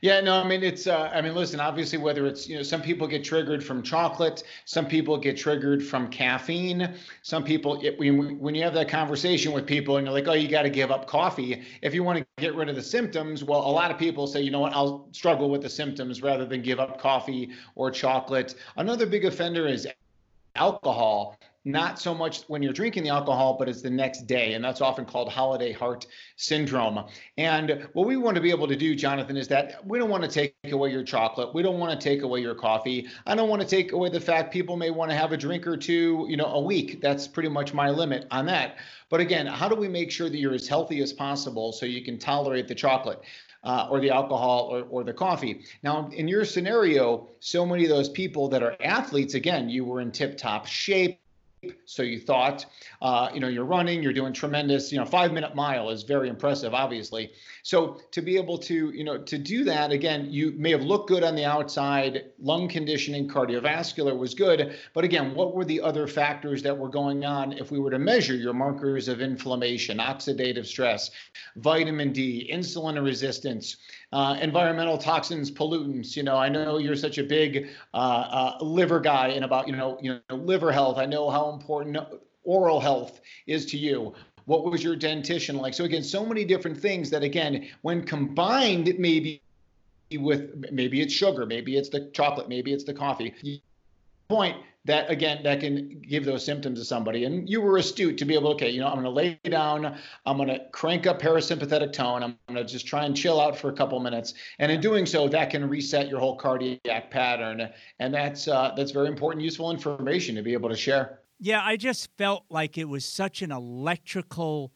Yeah, 0.00 0.20
no, 0.20 0.40
I 0.40 0.44
mean 0.46 0.62
it's. 0.62 0.86
Uh, 0.86 1.10
I 1.12 1.20
mean, 1.20 1.34
listen. 1.34 1.60
Obviously, 1.60 1.98
whether 1.98 2.26
it's 2.26 2.48
you 2.48 2.56
know, 2.56 2.62
some 2.62 2.80
people 2.80 3.06
get 3.06 3.24
triggered 3.24 3.62
from 3.62 3.82
chocolate, 3.82 4.42
some 4.64 4.86
people 4.86 5.18
get 5.18 5.36
triggered 5.36 5.84
from 5.84 6.08
caffeine. 6.08 6.94
Some 7.22 7.44
people, 7.44 7.78
it, 7.82 7.98
when 7.98 8.38
when 8.38 8.54
you 8.54 8.62
have 8.62 8.72
that 8.74 8.88
conversation 8.88 9.52
with 9.52 9.66
people 9.66 9.98
and 9.98 10.06
you're 10.06 10.14
like, 10.14 10.28
oh, 10.28 10.32
you 10.32 10.48
got 10.48 10.62
to 10.62 10.70
give 10.70 10.90
up 10.90 11.06
coffee 11.06 11.62
if 11.82 11.92
you 11.92 12.02
want 12.02 12.18
to 12.18 12.26
get 12.38 12.54
rid 12.54 12.70
of 12.70 12.76
the 12.76 12.82
symptoms. 12.82 13.44
Well, 13.44 13.60
a 13.60 13.70
lot 13.70 13.90
of 13.90 13.98
people 13.98 14.26
say, 14.26 14.40
you 14.40 14.50
know 14.50 14.60
what, 14.60 14.72
I'll 14.72 15.08
struggle 15.12 15.50
with 15.50 15.62
the 15.62 15.70
symptoms 15.70 16.22
rather 16.22 16.46
than 16.46 16.62
give 16.62 16.80
up 16.80 16.98
coffee 16.98 17.50
or 17.74 17.90
chocolate. 17.90 18.54
Another 18.76 19.04
big 19.04 19.26
offender 19.26 19.66
is 19.66 19.86
alcohol 20.54 21.36
not 21.66 21.98
so 21.98 22.14
much 22.14 22.44
when 22.46 22.62
you're 22.62 22.72
drinking 22.72 23.02
the 23.02 23.10
alcohol, 23.10 23.56
but 23.58 23.68
it's 23.68 23.82
the 23.82 23.90
next 23.90 24.28
day. 24.28 24.54
And 24.54 24.64
that's 24.64 24.80
often 24.80 25.04
called 25.04 25.28
holiday 25.28 25.72
heart 25.72 26.06
syndrome. 26.36 27.04
And 27.36 27.88
what 27.92 28.06
we 28.06 28.16
want 28.16 28.36
to 28.36 28.40
be 28.40 28.50
able 28.50 28.68
to 28.68 28.76
do, 28.76 28.94
Jonathan, 28.94 29.36
is 29.36 29.48
that 29.48 29.84
we 29.84 29.98
don't 29.98 30.08
want 30.08 30.22
to 30.22 30.30
take 30.30 30.54
away 30.70 30.92
your 30.92 31.02
chocolate. 31.02 31.52
We 31.52 31.64
don't 31.64 31.80
want 31.80 32.00
to 32.00 32.02
take 32.02 32.22
away 32.22 32.40
your 32.40 32.54
coffee. 32.54 33.08
I 33.26 33.34
don't 33.34 33.48
want 33.48 33.62
to 33.62 33.68
take 33.68 33.90
away 33.90 34.10
the 34.10 34.20
fact 34.20 34.52
people 34.52 34.76
may 34.76 34.90
want 34.90 35.10
to 35.10 35.16
have 35.16 35.32
a 35.32 35.36
drink 35.36 35.66
or 35.66 35.76
two, 35.76 36.26
you 36.28 36.36
know, 36.36 36.46
a 36.46 36.60
week. 36.60 37.00
That's 37.00 37.26
pretty 37.26 37.48
much 37.48 37.74
my 37.74 37.90
limit 37.90 38.28
on 38.30 38.46
that. 38.46 38.76
But 39.10 39.18
again, 39.18 39.48
how 39.48 39.68
do 39.68 39.74
we 39.74 39.88
make 39.88 40.12
sure 40.12 40.30
that 40.30 40.38
you're 40.38 40.54
as 40.54 40.68
healthy 40.68 41.02
as 41.02 41.12
possible 41.12 41.72
so 41.72 41.84
you 41.84 42.04
can 42.04 42.16
tolerate 42.16 42.68
the 42.68 42.76
chocolate? 42.76 43.20
Uh, 43.64 43.88
or 43.90 43.98
the 43.98 44.10
alcohol 44.10 44.68
or, 44.70 44.82
or 44.82 45.02
the 45.02 45.12
coffee. 45.12 45.64
Now, 45.82 46.08
in 46.12 46.28
your 46.28 46.44
scenario, 46.44 47.30
so 47.40 47.66
many 47.66 47.82
of 47.82 47.88
those 47.88 48.08
people 48.08 48.48
that 48.50 48.62
are 48.62 48.76
athletes, 48.80 49.34
again, 49.34 49.68
you 49.68 49.84
were 49.84 50.00
in 50.00 50.12
tip 50.12 50.36
top 50.36 50.66
shape, 50.66 51.18
so 51.84 52.02
you 52.02 52.18
thought, 52.18 52.66
uh, 53.02 53.28
you 53.32 53.40
know, 53.40 53.48
you're 53.48 53.64
running, 53.64 54.02
you're 54.02 54.12
doing 54.12 54.32
tremendous, 54.32 54.92
you 54.92 54.98
know, 54.98 55.04
five 55.04 55.32
minute 55.32 55.54
mile 55.54 55.90
is 55.90 56.02
very 56.02 56.28
impressive, 56.28 56.74
obviously. 56.74 57.32
So 57.62 58.00
to 58.12 58.22
be 58.22 58.36
able 58.36 58.58
to, 58.58 58.90
you 58.90 59.04
know, 59.04 59.18
to 59.18 59.38
do 59.38 59.64
that, 59.64 59.90
again, 59.90 60.28
you 60.30 60.52
may 60.56 60.70
have 60.70 60.82
looked 60.82 61.08
good 61.08 61.22
on 61.22 61.34
the 61.34 61.44
outside, 61.44 62.26
lung 62.38 62.68
conditioning, 62.68 63.28
cardiovascular 63.28 64.16
was 64.16 64.34
good. 64.34 64.76
But 64.94 65.04
again, 65.04 65.34
what 65.34 65.54
were 65.54 65.64
the 65.64 65.80
other 65.80 66.06
factors 66.06 66.62
that 66.62 66.76
were 66.76 66.88
going 66.88 67.24
on 67.24 67.52
if 67.52 67.70
we 67.70 67.78
were 67.78 67.90
to 67.90 67.98
measure 67.98 68.34
your 68.34 68.54
markers 68.54 69.08
of 69.08 69.20
inflammation, 69.20 69.98
oxidative 69.98 70.66
stress, 70.66 71.10
vitamin 71.56 72.12
D, 72.12 72.48
insulin 72.52 73.02
resistance, 73.02 73.76
uh, 74.12 74.38
environmental 74.40 74.98
toxins, 74.98 75.50
pollutants. 75.50 76.16
You 76.16 76.22
know, 76.22 76.36
I 76.36 76.48
know 76.48 76.78
you're 76.78 76.96
such 76.96 77.18
a 77.18 77.24
big 77.24 77.68
uh, 77.92 77.96
uh, 77.96 78.64
liver 78.64 79.00
guy 79.00 79.28
and 79.28 79.44
about 79.44 79.66
you 79.66 79.76
know 79.76 79.98
you 80.00 80.20
know 80.30 80.36
liver 80.36 80.72
health. 80.72 80.98
I 80.98 81.06
know 81.06 81.30
how 81.30 81.50
important 81.50 81.96
oral 82.44 82.80
health 82.80 83.20
is 83.46 83.66
to 83.66 83.76
you. 83.76 84.14
What 84.44 84.64
was 84.64 84.82
your 84.82 84.94
dentition 84.94 85.56
like? 85.56 85.74
So 85.74 85.84
again, 85.84 86.04
so 86.04 86.24
many 86.24 86.44
different 86.44 86.78
things 86.78 87.10
that 87.10 87.24
again, 87.24 87.68
when 87.82 88.04
combined, 88.04 88.86
it 88.86 89.00
maybe 89.00 89.42
with 90.12 90.64
maybe 90.70 91.00
it's 91.00 91.12
sugar, 91.12 91.46
maybe 91.46 91.76
it's 91.76 91.88
the 91.88 92.10
chocolate, 92.12 92.48
maybe 92.48 92.72
it's 92.72 92.84
the 92.84 92.94
coffee. 92.94 93.34
Point 94.28 94.56
that 94.86 95.10
again 95.10 95.42
that 95.42 95.60
can 95.60 96.00
give 96.00 96.24
those 96.24 96.44
symptoms 96.44 96.78
to 96.78 96.84
somebody. 96.84 97.24
And 97.24 97.48
you 97.48 97.60
were 97.60 97.76
astute 97.76 98.18
to 98.18 98.24
be 98.24 98.34
able 98.34 98.52
okay 98.52 98.70
you 98.70 98.80
know 98.80 98.86
i'm 98.86 98.94
going 98.94 99.04
to 99.04 99.10
lay 99.10 99.38
down 99.44 99.96
i'm 100.24 100.36
going 100.36 100.48
to 100.48 100.60
crank 100.72 101.06
up 101.06 101.20
parasympathetic 101.20 101.92
tone 101.92 102.22
i'm 102.22 102.38
going 102.48 102.56
to 102.56 102.64
just 102.64 102.86
try 102.86 103.04
and 103.04 103.16
chill 103.16 103.40
out 103.40 103.56
for 103.56 103.68
a 103.68 103.72
couple 103.72 103.98
minutes. 104.00 104.34
And 104.58 104.72
in 104.72 104.80
doing 104.80 105.06
so 105.06 105.28
that 105.28 105.50
can 105.50 105.68
reset 105.68 106.08
your 106.08 106.20
whole 106.20 106.36
cardiac 106.36 107.10
pattern. 107.10 107.68
And 107.98 108.14
that's 108.14 108.48
uh, 108.48 108.72
that's 108.76 108.92
very 108.92 109.08
important 109.08 109.44
useful 109.44 109.70
information 109.70 110.34
to 110.36 110.42
be 110.42 110.52
able 110.52 110.68
to 110.68 110.76
share. 110.76 111.20
Yeah 111.38 111.60
i 111.62 111.76
just 111.76 112.10
felt 112.16 112.44
like 112.48 112.78
it 112.78 112.88
was 112.88 113.04
such 113.04 113.42
an 113.42 113.52
electrical 113.52 114.72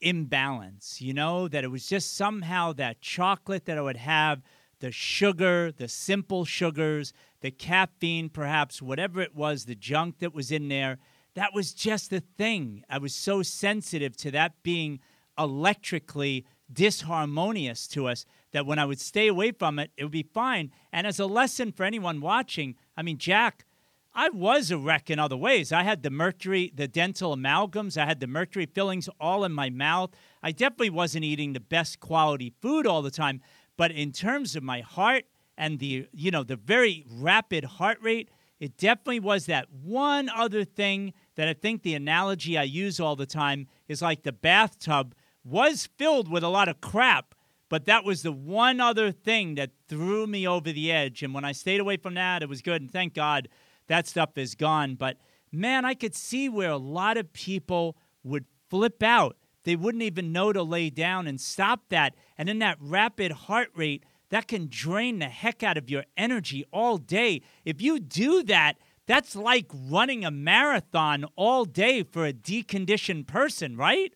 imbalance 0.00 1.00
you 1.00 1.14
know 1.14 1.48
that 1.48 1.64
it 1.64 1.68
was 1.68 1.86
just 1.86 2.14
somehow 2.14 2.72
that 2.74 3.00
chocolate 3.00 3.64
that 3.64 3.78
i 3.78 3.80
would 3.80 3.96
have 3.96 4.42
the 4.80 4.92
sugar 4.92 5.72
the 5.72 5.88
simple 5.88 6.44
sugars 6.44 7.12
the 7.44 7.50
caffeine, 7.50 8.30
perhaps, 8.30 8.80
whatever 8.80 9.20
it 9.20 9.34
was, 9.34 9.66
the 9.66 9.74
junk 9.74 10.20
that 10.20 10.34
was 10.34 10.50
in 10.50 10.68
there. 10.68 10.96
That 11.34 11.52
was 11.52 11.74
just 11.74 12.08
the 12.08 12.20
thing. 12.20 12.84
I 12.88 12.96
was 12.96 13.14
so 13.14 13.42
sensitive 13.42 14.16
to 14.16 14.30
that 14.30 14.62
being 14.62 15.00
electrically 15.38 16.46
disharmonious 16.72 17.86
to 17.90 18.06
us 18.08 18.24
that 18.52 18.64
when 18.64 18.78
I 18.78 18.86
would 18.86 18.98
stay 18.98 19.28
away 19.28 19.52
from 19.52 19.78
it, 19.78 19.90
it 19.98 20.04
would 20.04 20.10
be 20.10 20.22
fine. 20.22 20.70
And 20.90 21.06
as 21.06 21.20
a 21.20 21.26
lesson 21.26 21.70
for 21.70 21.84
anyone 21.84 22.22
watching, 22.22 22.76
I 22.96 23.02
mean, 23.02 23.18
Jack, 23.18 23.66
I 24.14 24.30
was 24.30 24.70
a 24.70 24.78
wreck 24.78 25.10
in 25.10 25.18
other 25.18 25.36
ways. 25.36 25.70
I 25.70 25.82
had 25.82 26.02
the 26.02 26.08
mercury, 26.08 26.72
the 26.74 26.88
dental 26.88 27.36
amalgams, 27.36 28.00
I 28.00 28.06
had 28.06 28.20
the 28.20 28.26
mercury 28.26 28.64
fillings 28.64 29.10
all 29.20 29.44
in 29.44 29.52
my 29.52 29.68
mouth. 29.68 30.12
I 30.42 30.52
definitely 30.52 30.90
wasn't 30.90 31.24
eating 31.24 31.52
the 31.52 31.60
best 31.60 32.00
quality 32.00 32.54
food 32.62 32.86
all 32.86 33.02
the 33.02 33.10
time. 33.10 33.42
But 33.76 33.90
in 33.90 34.12
terms 34.12 34.56
of 34.56 34.62
my 34.62 34.80
heart 34.80 35.24
and 35.56 35.78
the 35.78 36.06
you 36.12 36.30
know 36.30 36.42
the 36.42 36.56
very 36.56 37.04
rapid 37.08 37.64
heart 37.64 37.98
rate 38.00 38.28
it 38.60 38.76
definitely 38.76 39.20
was 39.20 39.46
that 39.46 39.70
one 39.70 40.28
other 40.28 40.64
thing 40.64 41.12
that 41.36 41.46
i 41.46 41.52
think 41.52 41.82
the 41.82 41.94
analogy 41.94 42.58
i 42.58 42.64
use 42.64 42.98
all 42.98 43.14
the 43.14 43.24
time 43.24 43.68
is 43.86 44.02
like 44.02 44.24
the 44.24 44.32
bathtub 44.32 45.14
was 45.44 45.88
filled 45.96 46.28
with 46.28 46.42
a 46.42 46.48
lot 46.48 46.68
of 46.68 46.80
crap 46.80 47.36
but 47.68 47.86
that 47.86 48.04
was 48.04 48.22
the 48.22 48.32
one 48.32 48.80
other 48.80 49.10
thing 49.10 49.54
that 49.56 49.70
threw 49.88 50.26
me 50.26 50.46
over 50.46 50.70
the 50.70 50.92
edge. 50.92 51.22
And 51.22 51.34
when 51.34 51.44
i 51.44 51.52
stayed 51.52 51.80
away 51.80 51.96
from 51.96 52.14
that 52.14 52.42
it 52.42 52.48
was 52.48 52.62
good. 52.62 52.82
And 52.82 52.90
thank 52.90 53.14
god 53.14 53.48
that 53.86 54.06
stuff 54.06 54.36
is 54.36 54.54
gone. 54.54 54.94
But 54.94 55.16
man 55.50 55.84
i 55.84 55.94
could 55.94 56.14
see 56.14 56.48
where 56.48 56.70
a 56.70 56.76
lot 56.76 57.16
of 57.16 57.32
people 57.32 57.96
would 58.22 58.44
flip 58.70 59.02
out 59.02 59.36
they 59.64 59.76
wouldn't 59.76 60.02
even 60.02 60.32
know 60.32 60.52
to 60.52 60.62
lay 60.62 60.90
down 60.90 61.26
and 61.26 61.40
stop 61.40 61.88
that 61.88 62.14
and 62.38 62.48
in 62.48 62.58
that 62.60 62.76
rapid 62.80 63.32
heart 63.32 63.70
rate 63.74 64.04
that 64.30 64.48
can 64.48 64.68
drain 64.68 65.18
the 65.18 65.26
heck 65.28 65.62
out 65.62 65.76
of 65.76 65.90
your 65.90 66.04
energy 66.16 66.64
all 66.72 66.98
day. 66.98 67.42
If 67.64 67.80
you 67.82 67.98
do 68.00 68.42
that, 68.44 68.74
that's 69.06 69.36
like 69.36 69.70
running 69.72 70.24
a 70.24 70.30
marathon 70.30 71.24
all 71.36 71.64
day 71.64 72.02
for 72.02 72.26
a 72.26 72.32
deconditioned 72.32 73.26
person, 73.26 73.76
right? 73.76 74.12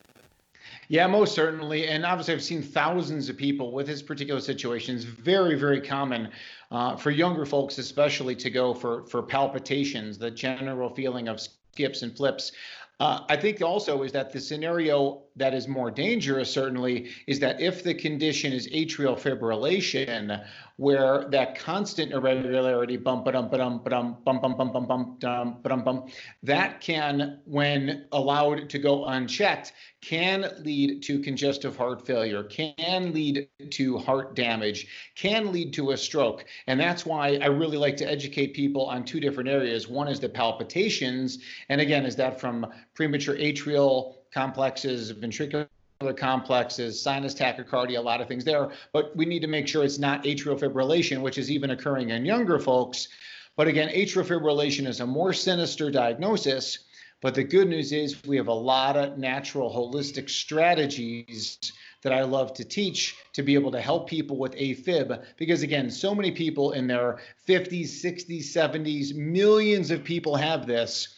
Yeah, 0.89 1.07
most 1.07 1.35
certainly. 1.35 1.87
And 1.87 2.05
obviously, 2.05 2.35
I've 2.35 2.43
seen 2.43 2.63
thousands 2.63 3.29
of 3.29 3.37
people 3.37 3.73
with 3.73 3.87
this 3.87 4.03
particular 4.03 4.41
situation. 4.41 4.97
It's 4.97 5.05
very, 5.05 5.55
very 5.55 5.81
common 5.81 6.31
uh, 6.71 6.97
for 6.97 7.11
younger 7.11 7.47
folks, 7.47 7.79
especially, 7.79 8.35
to 8.37 8.51
go 8.51 8.75
for 8.75 9.05
for 9.05 9.23
palpitations, 9.23 10.19
the 10.19 10.31
general 10.31 10.91
feeling 10.95 11.29
of 11.29 11.41
skips 11.41 12.03
and 12.03 12.17
flips. 12.17 12.53
Uh, 13.01 13.21
I 13.29 13.37
think 13.37 13.63
also 13.63 14.03
is 14.03 14.13
that 14.13 14.33
the 14.33 14.41
scenario 14.41 15.23
that 15.39 15.55
is 15.55 15.69
more 15.69 15.91
dangerous, 15.91 16.51
certainly, 16.51 17.11
is 17.27 17.39
that 17.41 17.61
if 17.61 17.83
the 17.83 17.95
condition 17.95 18.53
is 18.53 18.69
atrial 18.69 19.19
fibrillation, 19.19 20.45
where 20.77 21.29
that 21.31 21.59
constant 21.59 22.13
irregularity, 22.13 22.97
bump, 22.97 23.25
ba-dum, 23.25 23.49
ba-dum, 23.49 23.83
ba-dum, 23.83 24.17
bum, 24.25 24.41
bum, 24.41 24.57
bum, 24.57 24.73
bum, 24.73 24.87
bum, 24.87 25.17
dum, 25.19 25.57
ba-dum, 25.61 25.83
bum, 25.83 26.07
that 26.45 26.81
can, 26.81 27.41
when 27.45 28.07
allowed 28.13 28.71
to 28.71 28.79
go 28.79 29.05
unchecked, 29.07 29.73
can 30.01 30.49
lead 30.61 31.03
to 31.03 31.19
congestive 31.21 31.77
heart 31.77 32.07
failure, 32.07 32.45
can 32.45 33.13
lead 33.13 33.49
to 33.71 33.99
heart 33.99 34.37
damage, 34.37 34.87
can 35.17 35.53
lead 35.53 35.73
to 35.73 35.91
a 35.91 35.97
stroke. 35.97 36.45
And 36.69 36.79
that's 36.79 37.05
why 37.05 37.39
I 37.43 37.47
really 37.47 37.77
like 37.77 37.97
to 37.97 38.09
educate 38.09 38.55
people 38.55 38.87
on 38.87 39.05
two 39.05 39.19
different 39.19 39.49
areas. 39.49 39.89
One 39.89 40.07
is 40.07 40.21
the 40.21 40.29
palpitations, 40.29 41.39
and 41.69 41.81
again, 41.81 42.07
is 42.07 42.15
that 42.17 42.41
from 42.41 42.67
premature 42.95 43.35
atrial 43.35 44.18
complexes, 44.33 45.13
ventricular 45.13 45.69
complexes, 46.17 47.03
sinus 47.03 47.35
tachycardia, 47.35 47.99
a 47.99 48.01
lot 48.01 48.21
of 48.21 48.29
things 48.29 48.45
there. 48.45 48.71
But 48.93 49.17
we 49.17 49.25
need 49.27 49.41
to 49.41 49.49
make 49.49 49.67
sure 49.67 49.85
it's 49.85 49.99
not 49.99 50.25
atrial 50.25 50.59
fibrillation, 50.59 51.23
which 51.23 51.39
is 51.39 51.51
even 51.51 51.71
occurring 51.71 52.11
in 52.11 52.25
younger 52.25 52.59
folks. 52.59 53.09
But 53.57 53.69
again, 53.69 53.89
atrial 53.89 54.25
fibrillation 54.25 54.87
is 54.87 55.01
a 55.01 55.07
more 55.07 55.33
sinister 55.33 55.91
diagnosis. 55.91 56.79
But 57.21 57.35
the 57.35 57.43
good 57.43 57.69
news 57.69 57.91
is 57.91 58.23
we 58.25 58.37
have 58.37 58.47
a 58.47 58.53
lot 58.53 58.97
of 58.97 59.19
natural 59.19 59.75
holistic 59.75 60.31
strategies 60.31 61.59
that 62.03 62.13
I 62.13 62.23
love 62.23 62.55
to 62.55 62.65
teach 62.65 63.17
to 63.33 63.43
be 63.43 63.55
able 63.55 63.73
to 63.73 63.81
help 63.81 64.09
people 64.09 64.37
with 64.37 64.55
AFib. 64.55 65.25
Because 65.37 65.63
again, 65.63 65.91
so 65.91 66.15
many 66.15 66.31
people 66.31 66.73
in 66.73 66.87
their 66.87 67.19
50s, 67.49 67.89
60s, 67.89 68.45
70s, 68.45 69.17
millions 69.17 69.91
of 69.91 70.05
people 70.05 70.37
have 70.37 70.67
this 70.67 71.18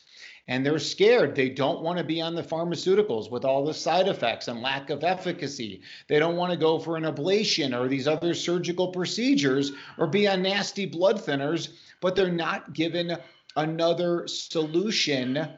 and 0.51 0.67
they're 0.67 0.81
scared. 0.81 1.37
They 1.37 1.49
don't 1.49 1.81
want 1.81 1.97
to 1.99 2.05
be 2.05 2.21
on 2.21 2.35
the 2.35 2.43
pharmaceuticals 2.43 3.31
with 3.31 3.45
all 3.45 3.65
the 3.65 3.73
side 3.73 4.09
effects 4.09 4.49
and 4.49 4.61
lack 4.61 4.91
of 4.91 5.05
efficacy. 5.05 5.81
They 6.09 6.19
don't 6.19 6.37
want 6.37 6.51
to 6.51 6.59
go 6.59 6.77
for 6.81 6.97
an 6.97 7.05
ablation 7.05 7.73
or 7.73 7.87
these 7.87 8.09
other 8.09 8.35
surgical 8.35 8.89
procedures 8.89 9.71
or 9.97 10.09
be 10.09 10.27
on 10.27 10.43
nasty 10.43 10.87
blood 10.87 11.19
thinners, 11.19 11.69
but 12.01 12.17
they're 12.17 12.33
not 12.33 12.73
given 12.73 13.17
another 13.57 14.27
solution 14.27 15.49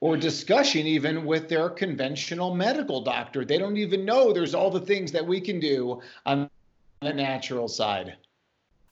or 0.00 0.14
discussion 0.18 0.86
even 0.86 1.24
with 1.24 1.48
their 1.48 1.70
conventional 1.70 2.54
medical 2.54 3.00
doctor. 3.00 3.46
They 3.46 3.56
don't 3.56 3.78
even 3.78 4.04
know 4.04 4.30
there's 4.30 4.54
all 4.54 4.70
the 4.70 4.78
things 4.78 5.10
that 5.12 5.26
we 5.26 5.40
can 5.40 5.58
do 5.58 6.02
on 6.26 6.50
the 7.00 7.14
natural 7.14 7.66
side. 7.66 8.16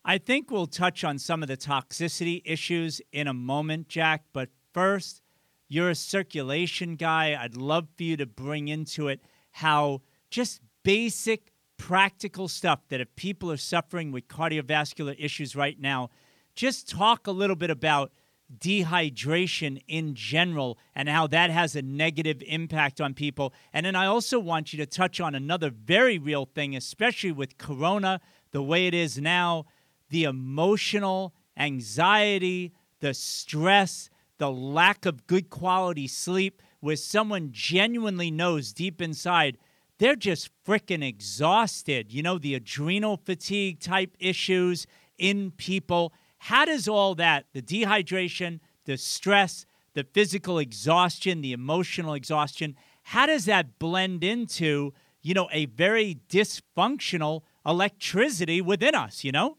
I 0.02 0.16
think 0.16 0.50
we'll 0.50 0.66
touch 0.66 1.04
on 1.04 1.18
some 1.18 1.42
of 1.42 1.48
the 1.48 1.58
toxicity 1.58 2.40
issues 2.46 3.02
in 3.12 3.28
a 3.28 3.34
moment, 3.34 3.88
Jack, 3.88 4.24
but 4.32 4.48
first, 4.72 5.22
you're 5.72 5.88
a 5.88 5.94
circulation 5.94 6.96
guy. 6.96 7.34
I'd 7.40 7.56
love 7.56 7.88
for 7.96 8.02
you 8.02 8.18
to 8.18 8.26
bring 8.26 8.68
into 8.68 9.08
it 9.08 9.22
how 9.52 10.02
just 10.28 10.60
basic 10.82 11.50
practical 11.78 12.46
stuff 12.46 12.80
that 12.90 13.00
if 13.00 13.16
people 13.16 13.50
are 13.50 13.56
suffering 13.56 14.12
with 14.12 14.28
cardiovascular 14.28 15.16
issues 15.18 15.56
right 15.56 15.80
now, 15.80 16.10
just 16.54 16.90
talk 16.90 17.26
a 17.26 17.30
little 17.30 17.56
bit 17.56 17.70
about 17.70 18.12
dehydration 18.54 19.82
in 19.88 20.14
general 20.14 20.76
and 20.94 21.08
how 21.08 21.26
that 21.26 21.48
has 21.48 21.74
a 21.74 21.80
negative 21.80 22.42
impact 22.46 23.00
on 23.00 23.14
people. 23.14 23.54
And 23.72 23.86
then 23.86 23.96
I 23.96 24.04
also 24.04 24.38
want 24.38 24.74
you 24.74 24.76
to 24.76 24.84
touch 24.84 25.22
on 25.22 25.34
another 25.34 25.70
very 25.70 26.18
real 26.18 26.44
thing, 26.44 26.76
especially 26.76 27.32
with 27.32 27.56
Corona, 27.56 28.20
the 28.50 28.62
way 28.62 28.88
it 28.88 28.92
is 28.92 29.18
now, 29.18 29.64
the 30.10 30.24
emotional 30.24 31.34
anxiety, 31.56 32.74
the 33.00 33.14
stress, 33.14 34.10
the 34.38 34.50
lack 34.50 35.06
of 35.06 35.26
good 35.26 35.50
quality 35.50 36.06
sleep, 36.06 36.62
where 36.80 36.96
someone 36.96 37.50
genuinely 37.52 38.30
knows 38.30 38.72
deep 38.72 39.00
inside 39.00 39.56
they're 40.02 40.16
just 40.16 40.50
freaking 40.66 41.06
exhausted. 41.06 42.12
You 42.12 42.24
know, 42.24 42.36
the 42.36 42.56
adrenal 42.56 43.20
fatigue 43.24 43.78
type 43.78 44.16
issues 44.18 44.84
in 45.16 45.52
people. 45.52 46.12
How 46.38 46.64
does 46.64 46.88
all 46.88 47.14
that, 47.14 47.44
the 47.52 47.62
dehydration, 47.62 48.58
the 48.84 48.96
stress, 48.96 49.64
the 49.94 50.02
physical 50.02 50.58
exhaustion, 50.58 51.40
the 51.40 51.52
emotional 51.52 52.14
exhaustion, 52.14 52.74
how 53.04 53.26
does 53.26 53.44
that 53.44 53.78
blend 53.78 54.24
into, 54.24 54.92
you 55.22 55.34
know, 55.34 55.48
a 55.52 55.66
very 55.66 56.18
dysfunctional 56.28 57.42
electricity 57.64 58.60
within 58.60 58.96
us, 58.96 59.22
you 59.22 59.30
know? 59.30 59.56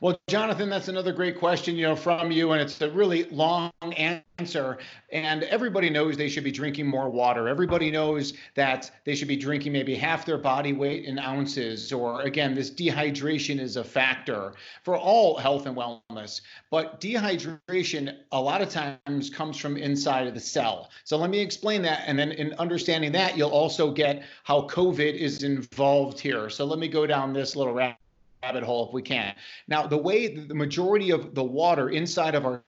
Well, 0.00 0.18
Jonathan, 0.28 0.68
that's 0.68 0.88
another 0.88 1.12
great 1.12 1.38
question, 1.38 1.76
you 1.76 1.82
know, 1.82 1.96
from 1.96 2.30
you, 2.30 2.52
and 2.52 2.60
it's 2.60 2.80
a 2.80 2.90
really 2.90 3.24
long 3.24 3.70
answer. 3.96 4.78
And 5.12 5.44
everybody 5.44 5.90
knows 5.90 6.16
they 6.16 6.28
should 6.28 6.44
be 6.44 6.50
drinking 6.50 6.86
more 6.86 7.08
water. 7.08 7.48
Everybody 7.48 7.90
knows 7.90 8.32
that 8.54 8.90
they 9.04 9.14
should 9.14 9.28
be 9.28 9.36
drinking 9.36 9.72
maybe 9.72 9.94
half 9.94 10.26
their 10.26 10.38
body 10.38 10.72
weight 10.72 11.04
in 11.04 11.18
ounces. 11.18 11.92
Or 11.92 12.22
again, 12.22 12.54
this 12.54 12.70
dehydration 12.70 13.60
is 13.60 13.76
a 13.76 13.84
factor 13.84 14.54
for 14.82 14.96
all 14.96 15.36
health 15.36 15.66
and 15.66 15.76
wellness. 15.76 16.40
But 16.70 17.00
dehydration, 17.00 18.16
a 18.32 18.40
lot 18.40 18.60
of 18.60 18.70
times, 18.70 19.30
comes 19.30 19.56
from 19.56 19.76
inside 19.76 20.26
of 20.26 20.34
the 20.34 20.40
cell. 20.40 20.90
So 21.04 21.16
let 21.16 21.30
me 21.30 21.38
explain 21.38 21.82
that, 21.82 22.02
and 22.06 22.18
then 22.18 22.32
in 22.32 22.54
understanding 22.54 23.12
that, 23.12 23.36
you'll 23.36 23.50
also 23.50 23.92
get 23.92 24.24
how 24.44 24.62
COVID 24.62 25.14
is 25.14 25.44
involved 25.44 26.18
here. 26.18 26.50
So 26.50 26.64
let 26.64 26.78
me 26.78 26.88
go 26.88 27.06
down 27.06 27.32
this 27.32 27.54
little 27.54 27.72
rabbit 27.72 27.96
rabbit 28.42 28.64
hole 28.64 28.88
if 28.88 28.92
we 28.92 29.02
can. 29.02 29.34
Now, 29.68 29.86
the 29.86 29.96
way 29.96 30.34
the 30.34 30.54
majority 30.54 31.10
of 31.10 31.34
the 31.34 31.44
water 31.44 31.90
inside 31.90 32.34
of 32.34 32.44
our, 32.44 32.62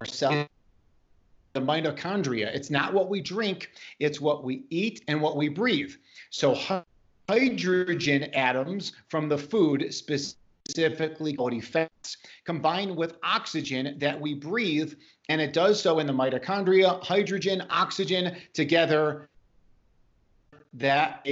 our 0.00 0.06
cell, 0.06 0.46
the 1.52 1.60
mitochondria, 1.60 2.54
it's 2.54 2.70
not 2.70 2.92
what 2.92 3.08
we 3.08 3.20
drink, 3.20 3.70
it's 3.98 4.20
what 4.20 4.44
we 4.44 4.64
eat 4.70 5.04
and 5.08 5.20
what 5.20 5.36
we 5.36 5.48
breathe. 5.48 5.92
So 6.30 6.58
hydrogen 7.28 8.24
atoms 8.34 8.92
from 9.08 9.28
the 9.28 9.38
food 9.38 9.92
specifically 9.94 11.34
quality 11.34 11.60
fats 11.60 12.18
combined 12.44 12.94
with 12.94 13.16
oxygen 13.22 13.96
that 13.98 14.20
we 14.20 14.34
breathe 14.34 14.92
and 15.30 15.40
it 15.40 15.52
does 15.54 15.80
so 15.80 15.98
in 15.98 16.06
the 16.06 16.12
mitochondria 16.12 17.02
hydrogen 17.02 17.62
oxygen 17.70 18.36
together 18.52 19.30
that 20.74 21.22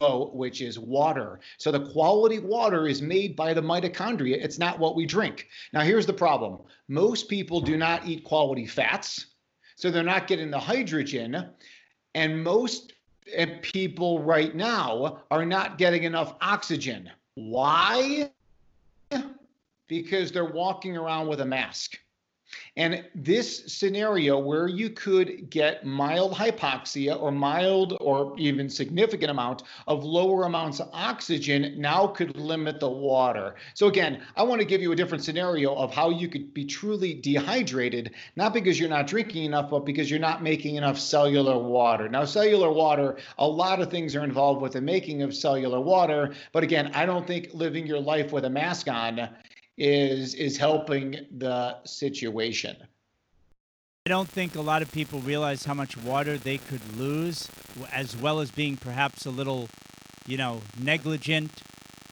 which 0.00 0.60
is 0.60 0.78
water. 0.78 1.40
So 1.58 1.70
the 1.70 1.90
quality 1.92 2.38
water 2.38 2.86
is 2.86 3.00
made 3.00 3.36
by 3.36 3.54
the 3.54 3.62
mitochondria. 3.62 4.36
It's 4.42 4.58
not 4.58 4.78
what 4.78 4.96
we 4.96 5.06
drink. 5.06 5.48
Now, 5.72 5.80
here's 5.80 6.06
the 6.06 6.12
problem 6.12 6.58
most 6.88 7.28
people 7.28 7.60
do 7.60 7.76
not 7.76 8.06
eat 8.06 8.24
quality 8.24 8.66
fats, 8.66 9.26
so 9.76 9.90
they're 9.90 10.02
not 10.02 10.26
getting 10.26 10.50
the 10.50 10.58
hydrogen. 10.58 11.50
And 12.14 12.42
most 12.42 12.92
people 13.62 14.22
right 14.22 14.54
now 14.54 15.22
are 15.30 15.46
not 15.46 15.78
getting 15.78 16.04
enough 16.04 16.34
oxygen. 16.40 17.10
Why? 17.34 18.30
Because 19.88 20.32
they're 20.32 20.44
walking 20.44 20.96
around 20.96 21.28
with 21.28 21.40
a 21.40 21.44
mask. 21.44 21.98
And 22.76 23.04
this 23.14 23.72
scenario 23.72 24.38
where 24.38 24.66
you 24.66 24.90
could 24.90 25.48
get 25.48 25.86
mild 25.86 26.32
hypoxia 26.32 27.20
or 27.20 27.30
mild 27.30 27.96
or 28.00 28.34
even 28.36 28.68
significant 28.68 29.30
amount 29.30 29.62
of 29.86 30.04
lower 30.04 30.44
amounts 30.44 30.80
of 30.80 30.90
oxygen 30.92 31.74
now 31.78 32.08
could 32.08 32.36
limit 32.36 32.80
the 32.80 32.88
water. 32.88 33.54
So 33.74 33.86
again, 33.86 34.22
I 34.36 34.42
want 34.42 34.60
to 34.60 34.66
give 34.66 34.82
you 34.82 34.92
a 34.92 34.96
different 34.96 35.24
scenario 35.24 35.74
of 35.74 35.94
how 35.94 36.10
you 36.10 36.28
could 36.28 36.52
be 36.52 36.64
truly 36.64 37.14
dehydrated, 37.14 38.12
not 38.36 38.52
because 38.52 38.80
you're 38.80 38.88
not 38.88 39.06
drinking 39.06 39.44
enough, 39.44 39.70
but 39.70 39.84
because 39.84 40.10
you're 40.10 40.18
not 40.20 40.42
making 40.42 40.74
enough 40.74 40.98
cellular 40.98 41.58
water. 41.58 42.08
Now, 42.08 42.24
cellular 42.24 42.72
water, 42.72 43.18
a 43.38 43.46
lot 43.46 43.80
of 43.80 43.90
things 43.90 44.16
are 44.16 44.24
involved 44.24 44.60
with 44.60 44.72
the 44.72 44.80
making 44.80 45.22
of 45.22 45.34
cellular 45.34 45.80
water, 45.80 46.34
but 46.52 46.62
again, 46.64 46.90
I 46.94 47.06
don't 47.06 47.26
think 47.26 47.50
living 47.54 47.86
your 47.86 48.00
life 48.00 48.32
with 48.32 48.44
a 48.44 48.50
mask 48.50 48.88
on 48.88 49.28
is 49.76 50.34
is 50.34 50.56
helping 50.56 51.16
the 51.30 51.82
situation. 51.84 52.76
I 54.06 54.10
don't 54.10 54.28
think 54.28 54.54
a 54.54 54.60
lot 54.60 54.82
of 54.82 54.92
people 54.92 55.20
realize 55.20 55.64
how 55.64 55.74
much 55.74 55.96
water 55.96 56.36
they 56.36 56.58
could 56.58 56.96
lose, 56.96 57.48
as 57.90 58.16
well 58.16 58.40
as 58.40 58.50
being 58.50 58.76
perhaps 58.76 59.24
a 59.24 59.30
little, 59.30 59.68
you 60.26 60.36
know, 60.36 60.60
negligent 60.78 61.50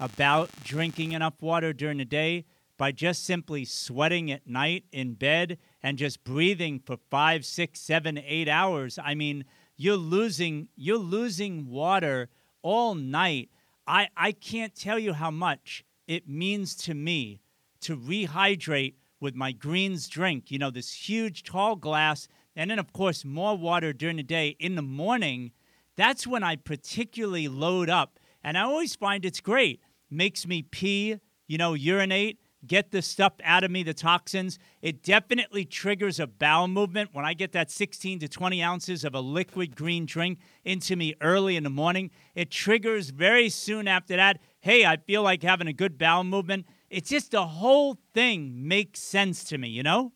about 0.00 0.50
drinking 0.64 1.12
enough 1.12 1.34
water 1.42 1.72
during 1.72 1.98
the 1.98 2.04
day 2.06 2.46
by 2.78 2.92
just 2.92 3.24
simply 3.24 3.64
sweating 3.64 4.32
at 4.32 4.46
night 4.46 4.84
in 4.90 5.12
bed 5.12 5.58
and 5.82 5.98
just 5.98 6.24
breathing 6.24 6.80
for 6.80 6.96
five, 7.10 7.44
six, 7.44 7.78
seven, 7.78 8.18
eight 8.26 8.48
hours. 8.48 8.98
I 8.98 9.14
mean, 9.14 9.44
you're 9.76 9.96
losing 9.96 10.68
you're 10.76 10.96
losing 10.96 11.68
water 11.68 12.28
all 12.62 12.94
night. 12.94 13.50
I, 13.86 14.08
I 14.16 14.32
can't 14.32 14.74
tell 14.74 14.98
you 14.98 15.12
how 15.12 15.30
much 15.30 15.84
it 16.06 16.28
means 16.28 16.74
to 16.76 16.94
me 16.94 17.40
to 17.82 17.96
rehydrate 17.96 18.94
with 19.20 19.34
my 19.34 19.52
greens 19.52 20.08
drink, 20.08 20.50
you 20.50 20.58
know, 20.58 20.70
this 20.70 20.92
huge 20.92 21.44
tall 21.44 21.76
glass, 21.76 22.26
and 22.56 22.70
then, 22.70 22.78
of 22.78 22.92
course, 22.92 23.24
more 23.24 23.56
water 23.56 23.92
during 23.92 24.16
the 24.16 24.22
day. 24.22 24.56
In 24.58 24.74
the 24.74 24.82
morning, 24.82 25.52
that's 25.96 26.26
when 26.26 26.42
I 26.42 26.56
particularly 26.56 27.48
load 27.48 27.88
up. 27.88 28.18
And 28.42 28.58
I 28.58 28.62
always 28.62 28.96
find 28.96 29.24
it's 29.24 29.40
great. 29.40 29.80
Makes 30.10 30.46
me 30.46 30.62
pee, 30.62 31.18
you 31.46 31.58
know, 31.58 31.74
urinate, 31.74 32.38
get 32.66 32.90
the 32.90 33.02
stuff 33.02 33.34
out 33.42 33.64
of 33.64 33.70
me, 33.70 33.82
the 33.82 33.94
toxins. 33.94 34.58
It 34.82 35.02
definitely 35.02 35.64
triggers 35.64 36.20
a 36.20 36.26
bowel 36.26 36.68
movement 36.68 37.10
when 37.12 37.24
I 37.24 37.34
get 37.34 37.52
that 37.52 37.70
16 37.70 38.20
to 38.20 38.28
20 38.28 38.62
ounces 38.62 39.04
of 39.04 39.14
a 39.14 39.20
liquid 39.20 39.74
green 39.74 40.06
drink 40.06 40.38
into 40.64 40.96
me 40.96 41.14
early 41.20 41.56
in 41.56 41.64
the 41.64 41.70
morning. 41.70 42.10
It 42.34 42.50
triggers 42.50 43.10
very 43.10 43.48
soon 43.48 43.88
after 43.88 44.16
that. 44.16 44.40
Hey, 44.60 44.84
I 44.84 44.96
feel 44.96 45.22
like 45.22 45.42
having 45.42 45.66
a 45.66 45.72
good 45.72 45.98
bowel 45.98 46.24
movement. 46.24 46.66
It's 46.92 47.08
just 47.08 47.30
the 47.30 47.46
whole 47.46 47.96
thing 48.12 48.68
makes 48.68 49.00
sense 49.00 49.44
to 49.44 49.56
me, 49.56 49.68
you 49.68 49.82
know? 49.82 50.12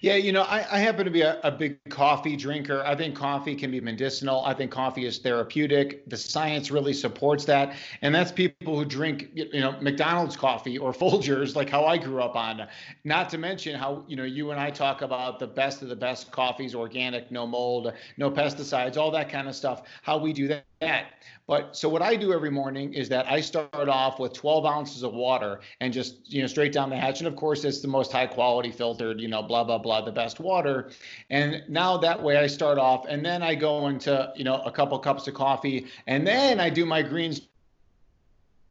Yeah, 0.00 0.16
you 0.16 0.32
know, 0.32 0.42
I, 0.42 0.66
I 0.70 0.78
happen 0.78 1.04
to 1.04 1.10
be 1.10 1.22
a, 1.22 1.40
a, 1.42 1.50
big 1.50 1.78
coffee 1.88 2.36
drinker. 2.36 2.82
I 2.84 2.94
think 2.94 3.14
coffee 3.14 3.54
can 3.54 3.70
be 3.70 3.80
medicinal. 3.80 4.44
I 4.44 4.54
think 4.54 4.70
coffee 4.70 5.06
is 5.06 5.18
therapeutic. 5.18 6.08
The 6.08 6.16
science 6.16 6.70
really 6.70 6.92
supports 6.92 7.44
that. 7.46 7.74
And 8.02 8.14
that's 8.14 8.30
people 8.30 8.76
who 8.76 8.84
drink, 8.84 9.30
you 9.34 9.60
know, 9.60 9.72
McDonald's 9.80 10.36
coffee 10.36 10.78
or 10.78 10.92
Folgers, 10.96 11.54
like 11.56 11.70
how 11.70 11.84
I 11.84 11.98
grew 11.98 12.22
up 12.22 12.36
on. 12.36 12.66
Not 13.04 13.30
to 13.30 13.38
mention 13.38 13.74
how, 13.74 14.04
you 14.06 14.16
know, 14.16 14.24
you 14.24 14.50
and 14.50 14.60
I 14.60 14.70
talk 14.70 15.02
about 15.02 15.38
the 15.38 15.46
best 15.46 15.82
of 15.82 15.88
the 15.88 15.96
best 15.96 16.30
coffees, 16.30 16.74
organic, 16.74 17.30
no 17.30 17.46
mold, 17.46 17.92
no 18.16 18.30
pesticides, 18.30 18.96
all 18.96 19.10
that 19.12 19.28
kind 19.28 19.48
of 19.48 19.54
stuff, 19.54 19.82
how 20.02 20.18
we 20.18 20.32
do 20.32 20.48
that. 20.80 21.06
But 21.46 21.76
so 21.76 21.88
what 21.88 22.02
I 22.02 22.16
do 22.16 22.32
every 22.32 22.50
morning 22.50 22.92
is 22.92 23.08
that 23.10 23.30
I 23.30 23.40
start 23.40 23.88
off 23.88 24.18
with 24.18 24.32
12 24.32 24.66
ounces 24.66 25.02
of 25.04 25.12
water 25.12 25.60
and 25.80 25.92
just 25.92 26.30
you 26.30 26.40
know 26.40 26.48
straight 26.48 26.72
down 26.72 26.90
the 26.90 26.96
hatch. 26.96 27.20
And 27.20 27.28
of 27.28 27.36
course, 27.36 27.64
it's 27.64 27.80
the 27.80 27.88
most 27.88 28.10
high 28.10 28.26
quality 28.26 28.72
filtered, 28.72 29.20
you 29.20 29.28
know, 29.28 29.42
blah 29.42 29.62
blah 29.66 29.78
blah, 29.78 30.00
the 30.00 30.12
best 30.12 30.40
water. 30.40 30.90
And 31.28 31.62
now 31.68 31.98
that 31.98 32.22
way 32.22 32.38
I 32.38 32.46
start 32.46 32.78
off, 32.78 33.04
and 33.08 33.24
then 33.24 33.42
I 33.42 33.54
go 33.54 33.88
into 33.88 34.32
you 34.34 34.44
know 34.44 34.62
a 34.62 34.70
couple 34.70 34.98
cups 34.98 35.28
of 35.28 35.34
coffee, 35.34 35.86
and 36.06 36.26
then 36.26 36.60
I 36.60 36.70
do 36.70 36.86
my 36.86 37.02
greens 37.02 37.42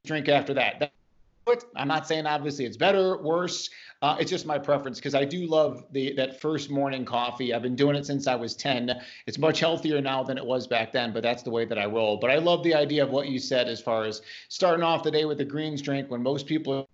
drink 0.06 0.30
after 0.30 0.54
that. 0.56 0.92
I'm 1.76 1.88
not 1.88 2.08
saying 2.08 2.26
obviously 2.26 2.66
it's 2.66 2.78
better, 2.78 3.22
worse. 3.22 3.70
Uh, 4.02 4.18
it's 4.20 4.32
just 4.32 4.46
my 4.46 4.58
preference 4.58 4.98
because 4.98 5.14
I 5.14 5.26
do 5.26 5.46
love 5.46 5.84
the 5.92 6.14
that 6.14 6.42
first 6.42 6.72
morning 6.72 7.06
coffee. 7.06 7.54
I've 7.54 7.62
been 7.62 7.76
doing 7.76 7.96
it 7.96 8.06
since 8.06 8.26
I 8.28 8.36
was 8.36 8.56
10. 8.56 8.92
It's 9.28 9.38
much 9.38 9.60
healthier 9.60 10.02
now 10.02 10.24
than 10.24 10.38
it 10.38 10.46
was 10.46 10.66
back 10.66 10.92
then, 10.92 11.14
but 11.14 11.22
that's 11.22 11.44
the 11.44 11.52
way 11.52 11.66
that 11.66 11.78
I 11.78 11.86
roll. 11.86 12.18
But 12.18 12.32
I 12.32 12.38
love 12.38 12.64
the 12.64 12.74
idea 12.74 13.04
of 13.04 13.12
what 13.12 13.28
you 13.28 13.38
said 13.38 13.68
as 13.68 13.80
far 13.80 14.06
as 14.06 14.22
starting 14.50 14.84
off 14.84 15.04
the 15.04 15.12
day 15.12 15.26
with 15.26 15.38
the 15.38 15.46
greens 15.46 15.82
drink 15.82 16.10
when 16.10 16.24
most 16.24 16.48
people 16.48 16.90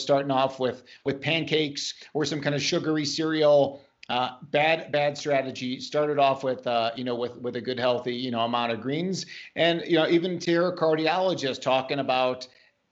starting 0.00 0.30
off 0.30 0.58
with 0.58 0.84
with 1.04 1.20
pancakes 1.20 1.94
or 2.14 2.24
some 2.24 2.40
kind 2.40 2.54
of 2.54 2.62
sugary 2.62 3.04
cereal. 3.04 3.82
Uh, 4.08 4.36
bad 4.50 4.90
bad 4.92 5.16
strategy. 5.16 5.80
Started 5.80 6.18
off 6.18 6.42
with 6.42 6.66
uh, 6.66 6.90
you 6.96 7.04
know 7.04 7.14
with 7.14 7.36
with 7.36 7.56
a 7.56 7.60
good 7.60 7.78
healthy 7.78 8.14
you 8.14 8.30
know 8.30 8.40
amount 8.40 8.72
of 8.72 8.80
greens, 8.80 9.26
and 9.56 9.82
you 9.86 9.96
know 9.96 10.08
even 10.08 10.38
to 10.40 10.50
your 10.50 10.76
cardiologist 10.76 11.62
talking 11.62 12.00
about 12.00 12.46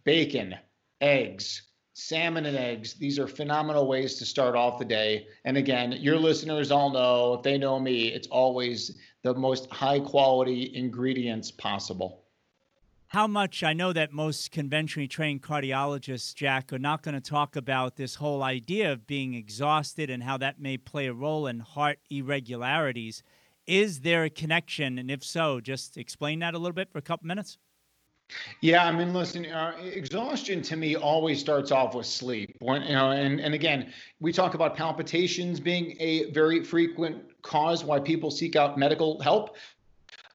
bacon, 0.04 0.54
eggs, 1.00 1.62
salmon 1.94 2.46
and 2.46 2.56
eggs. 2.56 2.94
These 2.94 3.18
are 3.18 3.26
phenomenal 3.26 3.86
ways 3.86 4.16
to 4.16 4.24
start 4.24 4.56
off 4.56 4.78
the 4.78 4.84
day. 4.84 5.26
And 5.44 5.56
again, 5.56 5.92
your 5.92 6.16
listeners 6.16 6.70
all 6.70 6.90
know, 6.90 7.34
if 7.34 7.42
they 7.42 7.58
know 7.58 7.78
me, 7.78 8.08
it's 8.08 8.28
always 8.28 8.96
the 9.22 9.34
most 9.34 9.70
high 9.70 10.00
quality 10.00 10.74
ingredients 10.74 11.50
possible. 11.50 12.24
How 13.10 13.26
much 13.26 13.64
I 13.64 13.72
know 13.72 13.92
that 13.92 14.12
most 14.12 14.52
conventionally 14.52 15.08
trained 15.08 15.42
cardiologists, 15.42 16.32
Jack, 16.32 16.72
are 16.72 16.78
not 16.78 17.02
going 17.02 17.16
to 17.16 17.20
talk 17.20 17.56
about 17.56 17.96
this 17.96 18.14
whole 18.14 18.44
idea 18.44 18.92
of 18.92 19.08
being 19.08 19.34
exhausted 19.34 20.10
and 20.10 20.22
how 20.22 20.36
that 20.36 20.60
may 20.60 20.76
play 20.76 21.08
a 21.08 21.12
role 21.12 21.48
in 21.48 21.58
heart 21.58 21.98
irregularities. 22.08 23.24
Is 23.66 24.02
there 24.02 24.22
a 24.22 24.30
connection? 24.30 24.96
And 24.96 25.10
if 25.10 25.24
so, 25.24 25.60
just 25.60 25.96
explain 25.96 26.38
that 26.38 26.54
a 26.54 26.58
little 26.58 26.72
bit 26.72 26.88
for 26.92 26.98
a 26.98 27.02
couple 27.02 27.26
minutes. 27.26 27.58
Yeah, 28.60 28.86
I 28.86 28.92
mean, 28.92 29.12
listen, 29.12 29.44
uh, 29.44 29.72
exhaustion 29.82 30.62
to 30.62 30.76
me 30.76 30.94
always 30.94 31.40
starts 31.40 31.72
off 31.72 31.96
with 31.96 32.06
sleep. 32.06 32.54
When, 32.60 32.82
you 32.82 32.92
know, 32.92 33.10
and 33.10 33.40
and 33.40 33.54
again, 33.54 33.92
we 34.20 34.32
talk 34.32 34.54
about 34.54 34.76
palpitations 34.76 35.58
being 35.58 35.96
a 35.98 36.30
very 36.30 36.62
frequent 36.62 37.42
cause 37.42 37.82
why 37.82 37.98
people 37.98 38.30
seek 38.30 38.54
out 38.54 38.78
medical 38.78 39.20
help. 39.20 39.56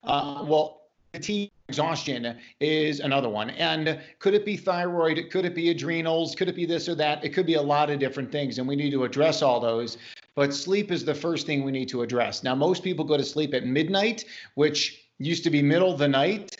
Uh, 0.03 0.43
well, 0.45 0.89
fatigue 1.13 1.51
exhaustion 1.67 2.37
is 2.59 2.99
another 2.99 3.29
one. 3.29 3.49
And 3.51 3.99
could 4.19 4.33
it 4.33 4.45
be 4.45 4.55
thyroid? 4.57 5.29
Could 5.31 5.45
it 5.45 5.55
be 5.55 5.69
adrenals? 5.69 6.35
Could 6.35 6.47
it 6.47 6.55
be 6.55 6.65
this 6.65 6.87
or 6.87 6.95
that? 6.95 7.23
It 7.23 7.29
could 7.29 7.45
be 7.45 7.55
a 7.55 7.61
lot 7.61 7.89
of 7.89 7.99
different 7.99 8.31
things, 8.31 8.59
and 8.59 8.67
we 8.67 8.75
need 8.75 8.91
to 8.91 9.03
address 9.03 9.41
all 9.41 9.59
those. 9.59 9.97
But 10.35 10.53
sleep 10.53 10.91
is 10.91 11.05
the 11.05 11.15
first 11.15 11.45
thing 11.45 11.63
we 11.63 11.71
need 11.71 11.89
to 11.89 12.01
address. 12.01 12.43
Now, 12.43 12.55
most 12.55 12.83
people 12.83 13.05
go 13.05 13.17
to 13.17 13.23
sleep 13.23 13.53
at 13.53 13.65
midnight, 13.65 14.25
which 14.55 15.05
used 15.17 15.43
to 15.45 15.49
be 15.49 15.61
middle 15.61 15.91
of 15.91 15.97
the 15.97 16.07
night 16.07 16.54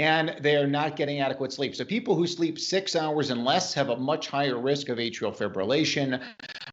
and 0.00 0.34
they 0.40 0.56
are 0.56 0.66
not 0.66 0.96
getting 0.96 1.20
adequate 1.20 1.52
sleep. 1.52 1.76
So 1.76 1.84
people 1.84 2.16
who 2.16 2.26
sleep 2.26 2.58
six 2.58 2.96
hours 2.96 3.28
and 3.28 3.44
less 3.44 3.74
have 3.74 3.90
a 3.90 3.96
much 3.96 4.28
higher 4.28 4.58
risk 4.58 4.88
of 4.88 4.96
atrial 4.96 5.36
fibrillation, 5.36 6.22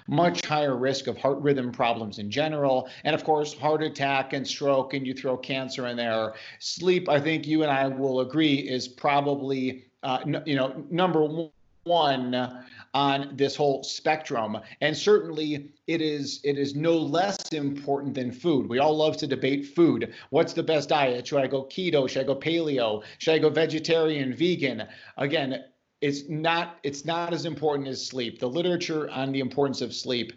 much 0.07 0.45
higher 0.45 0.77
risk 0.77 1.07
of 1.07 1.17
heart 1.17 1.37
rhythm 1.39 1.69
problems 1.69 2.19
in 2.19 2.31
general, 2.31 2.87
and 3.03 3.13
of 3.13 3.25
course, 3.25 3.53
heart 3.53 3.83
attack 3.83 4.31
and 4.31 4.47
stroke, 4.47 4.93
and 4.93 5.05
you 5.05 5.13
throw 5.13 5.35
cancer 5.35 5.87
in 5.87 5.97
there. 5.97 6.35
Sleep, 6.59 7.09
I 7.09 7.19
think 7.19 7.45
you 7.45 7.63
and 7.63 7.71
I 7.71 7.89
will 7.89 8.21
agree, 8.21 8.55
is 8.55 8.87
probably 8.87 9.83
uh, 10.03 10.19
you 10.45 10.55
know 10.55 10.85
number 10.89 11.51
one 11.87 12.65
on 12.93 13.31
this 13.35 13.55
whole 13.55 13.83
spectrum. 13.83 14.57
And 14.81 14.95
certainly 14.97 15.71
it 15.87 16.01
is 16.01 16.39
it 16.43 16.57
is 16.57 16.75
no 16.75 16.97
less 16.97 17.49
important 17.53 18.15
than 18.15 18.31
food. 18.31 18.67
We 18.67 18.79
all 18.79 18.95
love 18.95 19.17
to 19.17 19.27
debate 19.27 19.67
food. 19.67 20.13
What's 20.29 20.53
the 20.53 20.63
best 20.63 20.89
diet? 20.89 21.27
Should 21.27 21.39
i 21.39 21.47
go 21.47 21.65
keto? 21.65 22.09
Should 22.09 22.23
i 22.23 22.25
go 22.25 22.35
paleo? 22.35 23.03
Should 23.19 23.35
i 23.35 23.39
go 23.39 23.49
vegetarian 23.49 24.33
vegan? 24.33 24.87
Again 25.17 25.63
it's 26.01 26.29
not 26.29 26.79
it's 26.83 27.05
not 27.05 27.33
as 27.33 27.45
important 27.45 27.87
as 27.87 28.05
sleep. 28.05 28.39
The 28.39 28.49
literature 28.49 29.09
on 29.09 29.31
the 29.31 29.39
importance 29.39 29.81
of 29.81 29.93
sleep 29.93 30.33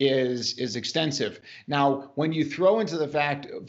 is 0.00 0.58
is 0.58 0.76
extensive. 0.76 1.40
Now 1.66 2.12
when 2.14 2.32
you 2.32 2.44
throw 2.44 2.80
into 2.80 2.96
the 2.96 3.08
fact 3.08 3.46
of 3.46 3.68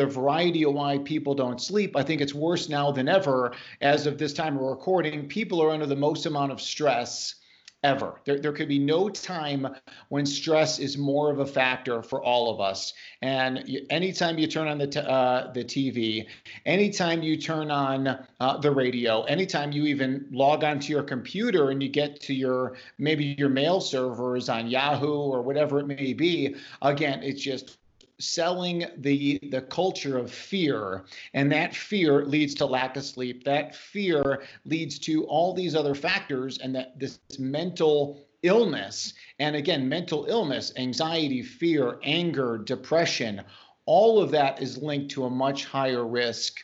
the 0.00 0.06
variety 0.06 0.64
of 0.64 0.72
why 0.72 0.96
people 0.96 1.34
don't 1.34 1.60
sleep, 1.60 1.94
I 1.94 2.02
think 2.02 2.22
it's 2.22 2.32
worse 2.32 2.70
now 2.70 2.90
than 2.90 3.06
ever. 3.06 3.52
As 3.82 4.06
of 4.06 4.16
this 4.16 4.32
time 4.32 4.56
of 4.56 4.62
recording, 4.62 5.28
people 5.28 5.62
are 5.62 5.68
under 5.68 5.84
the 5.84 5.94
most 5.94 6.24
amount 6.24 6.52
of 6.52 6.60
stress 6.62 7.34
ever. 7.82 8.18
There, 8.24 8.38
there 8.38 8.52
could 8.52 8.68
be 8.68 8.78
no 8.78 9.10
time 9.10 9.68
when 10.08 10.24
stress 10.24 10.78
is 10.78 10.96
more 10.96 11.30
of 11.30 11.40
a 11.40 11.44
factor 11.44 12.02
for 12.02 12.22
all 12.22 12.50
of 12.50 12.62
us. 12.62 12.94
And 13.20 13.62
you, 13.66 13.84
anytime 13.90 14.38
you 14.38 14.46
turn 14.46 14.68
on 14.68 14.78
the, 14.78 14.86
t- 14.86 15.00
uh, 15.00 15.52
the 15.52 15.64
TV, 15.64 16.26
anytime 16.64 17.22
you 17.22 17.36
turn 17.36 17.70
on 17.70 18.06
uh, 18.40 18.56
the 18.56 18.70
radio, 18.70 19.24
anytime 19.24 19.70
you 19.70 19.84
even 19.84 20.26
log 20.30 20.64
onto 20.64 20.94
your 20.94 21.02
computer 21.02 21.68
and 21.68 21.82
you 21.82 21.90
get 21.90 22.20
to 22.22 22.32
your 22.32 22.76
maybe 22.96 23.34
your 23.36 23.50
mail 23.50 23.82
servers 23.82 24.48
on 24.48 24.66
Yahoo 24.66 25.12
or 25.12 25.42
whatever 25.42 25.78
it 25.78 25.86
may 25.86 26.14
be, 26.14 26.56
again, 26.80 27.22
it's 27.22 27.42
just 27.42 27.79
selling 28.20 28.86
the 28.98 29.38
the 29.50 29.62
culture 29.62 30.18
of 30.18 30.30
fear. 30.30 31.04
And 31.34 31.50
that 31.52 31.74
fear 31.74 32.24
leads 32.24 32.54
to 32.56 32.66
lack 32.66 32.96
of 32.96 33.04
sleep. 33.04 33.44
That 33.44 33.74
fear 33.74 34.42
leads 34.64 34.98
to 35.00 35.24
all 35.24 35.54
these 35.54 35.74
other 35.74 35.94
factors 35.94 36.58
and 36.58 36.74
that 36.74 36.98
this 36.98 37.18
mental 37.38 38.20
illness. 38.42 39.14
And 39.38 39.56
again 39.56 39.88
mental 39.88 40.26
illness 40.26 40.72
anxiety 40.76 41.42
fear 41.42 41.98
anger 42.02 42.58
depression 42.58 43.42
all 43.86 44.22
of 44.22 44.30
that 44.30 44.62
is 44.62 44.78
linked 44.78 45.10
to 45.10 45.24
a 45.24 45.30
much 45.30 45.64
higher 45.64 46.06
risk 46.06 46.60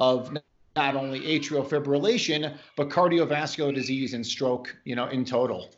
of 0.00 0.36
not 0.74 0.96
only 0.96 1.20
atrial 1.20 1.66
fibrillation 1.66 2.56
but 2.76 2.88
cardiovascular 2.88 3.74
disease 3.74 4.14
and 4.14 4.26
stroke 4.26 4.76
you 4.84 4.96
know 4.96 5.06
in 5.06 5.24
total. 5.24 5.70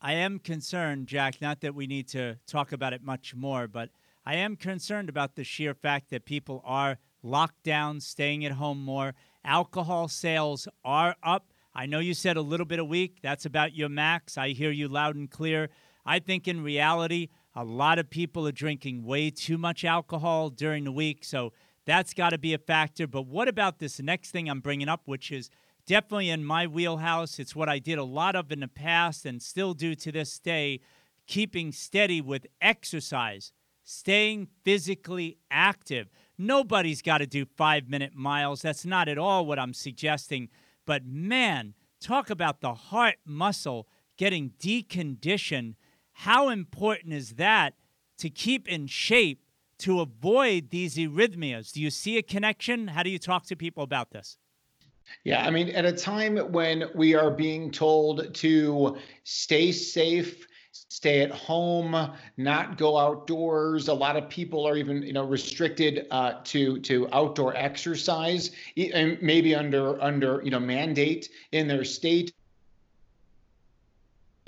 I 0.00 0.12
am 0.14 0.38
concerned, 0.38 1.08
Jack, 1.08 1.40
not 1.40 1.60
that 1.60 1.74
we 1.74 1.86
need 1.86 2.08
to 2.08 2.36
talk 2.46 2.72
about 2.72 2.92
it 2.92 3.02
much 3.02 3.34
more, 3.34 3.66
but 3.66 3.90
I 4.28 4.34
am 4.34 4.56
concerned 4.56 5.08
about 5.08 5.36
the 5.36 5.42
sheer 5.42 5.72
fact 5.72 6.10
that 6.10 6.26
people 6.26 6.60
are 6.66 6.98
locked 7.22 7.62
down, 7.62 8.00
staying 8.00 8.44
at 8.44 8.52
home 8.52 8.78
more. 8.78 9.14
Alcohol 9.42 10.06
sales 10.06 10.68
are 10.84 11.16
up. 11.22 11.50
I 11.74 11.86
know 11.86 12.00
you 12.00 12.12
said 12.12 12.36
a 12.36 12.42
little 12.42 12.66
bit 12.66 12.78
a 12.78 12.84
week. 12.84 13.20
That's 13.22 13.46
about 13.46 13.74
your 13.74 13.88
max. 13.88 14.36
I 14.36 14.50
hear 14.50 14.70
you 14.70 14.86
loud 14.86 15.16
and 15.16 15.30
clear. 15.30 15.70
I 16.04 16.18
think 16.18 16.46
in 16.46 16.62
reality, 16.62 17.28
a 17.56 17.64
lot 17.64 17.98
of 17.98 18.10
people 18.10 18.46
are 18.46 18.52
drinking 18.52 19.02
way 19.02 19.30
too 19.30 19.56
much 19.56 19.82
alcohol 19.82 20.50
during 20.50 20.84
the 20.84 20.92
week. 20.92 21.24
So 21.24 21.54
that's 21.86 22.12
got 22.12 22.28
to 22.28 22.38
be 22.38 22.52
a 22.52 22.58
factor. 22.58 23.06
But 23.06 23.22
what 23.22 23.48
about 23.48 23.78
this 23.78 23.98
next 23.98 24.30
thing 24.30 24.50
I'm 24.50 24.60
bringing 24.60 24.90
up, 24.90 25.00
which 25.06 25.32
is 25.32 25.48
definitely 25.86 26.28
in 26.28 26.44
my 26.44 26.66
wheelhouse? 26.66 27.38
It's 27.38 27.56
what 27.56 27.70
I 27.70 27.78
did 27.78 27.96
a 27.96 28.04
lot 28.04 28.36
of 28.36 28.52
in 28.52 28.60
the 28.60 28.68
past 28.68 29.24
and 29.24 29.40
still 29.40 29.72
do 29.72 29.94
to 29.94 30.12
this 30.12 30.38
day 30.38 30.80
keeping 31.26 31.72
steady 31.72 32.20
with 32.20 32.46
exercise 32.60 33.52
staying 33.90 34.46
physically 34.64 35.38
active. 35.50 36.10
Nobody's 36.36 37.00
got 37.00 37.18
to 37.18 37.26
do 37.26 37.46
five 37.46 37.88
minute 37.88 38.14
miles. 38.14 38.60
That's 38.60 38.84
not 38.84 39.08
at 39.08 39.16
all 39.16 39.46
what 39.46 39.58
I'm 39.58 39.72
suggesting. 39.72 40.50
But 40.84 41.06
man, 41.06 41.72
talk 41.98 42.28
about 42.28 42.60
the 42.60 42.74
heart 42.74 43.16
muscle 43.24 43.88
getting 44.18 44.50
deconditioned. 44.60 45.76
How 46.12 46.50
important 46.50 47.14
is 47.14 47.36
that 47.36 47.76
to 48.18 48.28
keep 48.28 48.68
in 48.68 48.88
shape 48.88 49.42
to 49.78 50.00
avoid 50.00 50.68
these 50.68 50.96
arrhythmias? 50.96 51.72
Do 51.72 51.80
you 51.80 51.90
see 51.90 52.18
a 52.18 52.22
connection? 52.22 52.88
How 52.88 53.02
do 53.02 53.08
you 53.08 53.18
talk 53.18 53.46
to 53.46 53.56
people 53.56 53.84
about 53.84 54.10
this? 54.10 54.36
Yeah, 55.24 55.46
I 55.46 55.50
mean, 55.50 55.70
at 55.70 55.86
a 55.86 55.92
time 55.92 56.36
when 56.52 56.90
we 56.94 57.14
are 57.14 57.30
being 57.30 57.70
told 57.70 58.34
to 58.34 58.98
stay 59.24 59.72
safe, 59.72 60.46
stay 60.88 61.20
at 61.20 61.30
home, 61.30 62.12
not 62.36 62.78
go 62.78 62.96
outdoors. 62.96 63.88
A 63.88 63.94
lot 63.94 64.16
of 64.16 64.28
people 64.28 64.66
are 64.66 64.76
even, 64.76 65.02
you 65.02 65.12
know, 65.12 65.24
restricted 65.24 66.06
uh, 66.10 66.34
to 66.44 66.78
to 66.80 67.08
outdoor 67.12 67.56
exercise, 67.56 68.50
and 68.76 69.20
maybe 69.22 69.54
under 69.54 70.00
under 70.02 70.40
you 70.44 70.50
know 70.50 70.60
mandate 70.60 71.30
in 71.52 71.68
their 71.68 71.84
state 71.84 72.32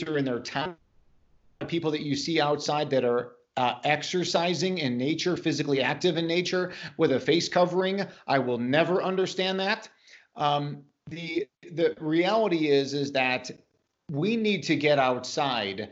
or 0.06 0.18
in 0.18 0.24
their 0.24 0.40
town. 0.40 0.76
People 1.66 1.90
that 1.90 2.02
you 2.02 2.16
see 2.16 2.40
outside 2.40 2.88
that 2.90 3.04
are 3.04 3.32
uh, 3.56 3.74
exercising 3.84 4.78
in 4.78 4.96
nature, 4.96 5.36
physically 5.36 5.82
active 5.82 6.16
in 6.16 6.26
nature 6.26 6.72
with 6.96 7.12
a 7.12 7.20
face 7.20 7.48
covering. 7.48 8.06
I 8.26 8.38
will 8.38 8.58
never 8.58 9.02
understand 9.02 9.60
that. 9.60 9.88
Um, 10.36 10.82
the 11.08 11.46
the 11.72 11.94
reality 12.00 12.68
is 12.68 12.94
is 12.94 13.12
that 13.12 13.50
we 14.10 14.36
need 14.36 14.62
to 14.64 14.76
get 14.76 14.98
outside 14.98 15.90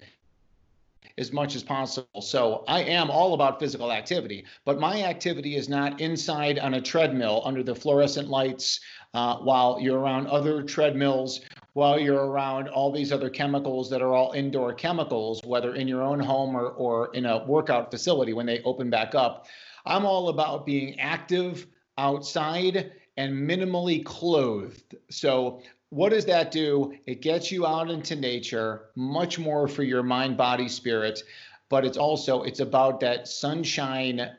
as 1.19 1.33
much 1.33 1.57
as 1.57 1.63
possible. 1.63 2.23
So 2.23 2.65
I 2.69 2.83
am 2.83 3.11
all 3.11 3.35
about 3.35 3.59
physical 3.59 3.93
activity, 3.93 4.47
but 4.65 4.79
my 4.79 5.03
activity 5.03 5.57
is 5.57 5.69
not 5.69 6.01
inside 6.01 6.59
on 6.59 6.75
a 6.75 6.81
treadmill 6.81 7.43
under 7.45 7.63
the 7.63 7.75
fluorescent 7.75 8.29
lights 8.29 8.81
uh, 9.15 9.37
while 9.39 9.79
you're 9.81 9.99
around 9.99 10.29
other 10.29 10.63
treadmills, 10.63 11.41
while 11.73 11.99
you're 11.99 12.27
around 12.27 12.69
all 12.69 12.93
these 12.93 13.13
other 13.13 13.31
chemicals 13.31 13.91
that 13.91 14.03
are 14.03 14.15
all 14.15 14.33
indoor 14.33 14.73
chemicals, 14.73 15.41
whether 15.45 15.75
in 15.75 15.89
your 15.89 16.03
own 16.03 16.21
home 16.21 16.57
or, 16.57 16.69
or 16.71 17.15
in 17.15 17.27
a 17.27 17.45
workout 17.47 17.91
facility 17.91 18.33
when 18.33 18.47
they 18.47 18.63
open 18.63 18.89
back 18.89 19.15
up. 19.15 19.47
I'm 19.85 20.05
all 20.05 20.29
about 20.29 20.67
being 20.67 20.99
active 21.01 21.67
outside 21.97 22.93
and 23.17 23.35
minimally 23.35 24.05
clothed. 24.05 24.95
So 25.11 25.63
what 25.91 26.11
does 26.11 26.27
that 26.27 26.51
do? 26.51 26.93
It 27.07 27.23
gets 27.23 27.51
you 27.51 27.67
out 27.67 27.91
into 27.91 28.15
nature, 28.15 28.91
much 28.95 29.39
more 29.39 29.67
for 29.69 29.83
your 29.83 30.03
mind, 30.03 30.37
body, 30.37 30.69
spirit, 30.69 31.23
but 31.69 31.85
it's 31.85 31.99
also 31.99 32.43
it's 32.43 32.61
about 32.61 33.01
that 33.01 33.29
sunshine, 33.29 34.31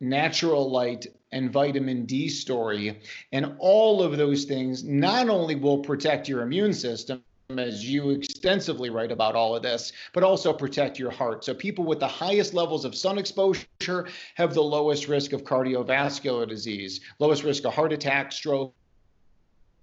natural 0.00 0.70
light 0.70 1.06
and 1.32 1.50
vitamin 1.50 2.04
D 2.04 2.28
story. 2.28 3.00
And 3.32 3.56
all 3.58 4.02
of 4.02 4.16
those 4.16 4.44
things 4.44 4.84
not 4.84 5.28
only 5.28 5.56
will 5.56 5.78
protect 5.78 6.28
your 6.28 6.42
immune 6.42 6.72
system, 6.72 7.22
as 7.58 7.88
you 7.88 8.10
extensively 8.10 8.88
write 8.88 9.12
about 9.12 9.34
all 9.34 9.54
of 9.54 9.62
this, 9.62 9.92
but 10.14 10.22
also 10.22 10.52
protect 10.52 10.98
your 10.98 11.10
heart. 11.10 11.44
So, 11.44 11.52
people 11.52 11.84
with 11.84 12.00
the 12.00 12.08
highest 12.08 12.54
levels 12.54 12.84
of 12.84 12.94
sun 12.94 13.18
exposure 13.18 14.08
have 14.36 14.54
the 14.54 14.62
lowest 14.62 15.08
risk 15.08 15.32
of 15.32 15.44
cardiovascular 15.44 16.48
disease, 16.48 17.00
lowest 17.18 17.44
risk 17.44 17.64
of 17.64 17.74
heart 17.74 17.92
attack, 17.92 18.32
stroke, 18.32 18.74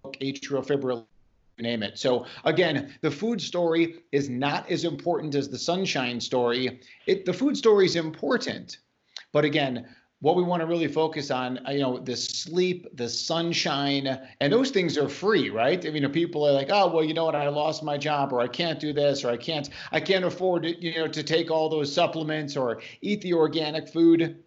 atrial 0.03 0.65
fibrillation 0.65 1.05
name 1.61 1.83
it. 1.83 1.97
So 1.97 2.25
again, 2.45 2.93
the 3.01 3.11
food 3.11 3.41
story 3.41 3.95
is 4.11 4.29
not 4.29 4.69
as 4.71 4.85
important 4.85 5.35
as 5.35 5.49
the 5.49 5.57
sunshine 5.57 6.21
story. 6.21 6.79
It 7.05 7.25
the 7.25 7.33
food 7.33 7.57
story 7.57 7.85
is 7.85 7.95
important, 7.95 8.77
but 9.33 9.43
again, 9.45 9.85
what 10.21 10.35
we 10.35 10.43
want 10.43 10.61
to 10.61 10.65
really 10.65 10.87
focus 10.87 11.31
on, 11.31 11.65
uh, 11.65 11.71
you 11.71 11.79
know, 11.79 11.97
the 11.97 12.15
sleep, 12.15 12.87
the 12.97 13.07
sunshine, 13.07 14.19
and 14.41 14.51
those 14.51 14.69
things 14.69 14.97
are 14.97 15.07
free, 15.07 15.49
right? 15.49 15.85
I 15.85 15.91
mean, 15.91 16.09
people 16.11 16.45
are 16.45 16.51
like, 16.51 16.69
oh, 16.71 16.93
well, 16.93 17.05
you 17.05 17.13
know 17.13 17.25
what, 17.25 17.35
I 17.35 17.47
lost 17.47 17.83
my 17.83 17.97
job, 17.97 18.33
or 18.33 18.41
I 18.41 18.47
can't 18.47 18.81
do 18.81 18.91
this, 18.91 19.23
or 19.23 19.29
I 19.29 19.37
can't, 19.37 19.69
I 19.93 20.01
can't 20.01 20.25
afford, 20.25 20.63
to, 20.63 20.77
you 20.81 20.93
know, 20.99 21.07
to 21.07 21.23
take 21.23 21.49
all 21.49 21.69
those 21.69 21.93
supplements 21.93 22.57
or 22.57 22.81
eat 23.01 23.21
the 23.21 23.33
organic 23.33 23.87
food. 23.87 24.43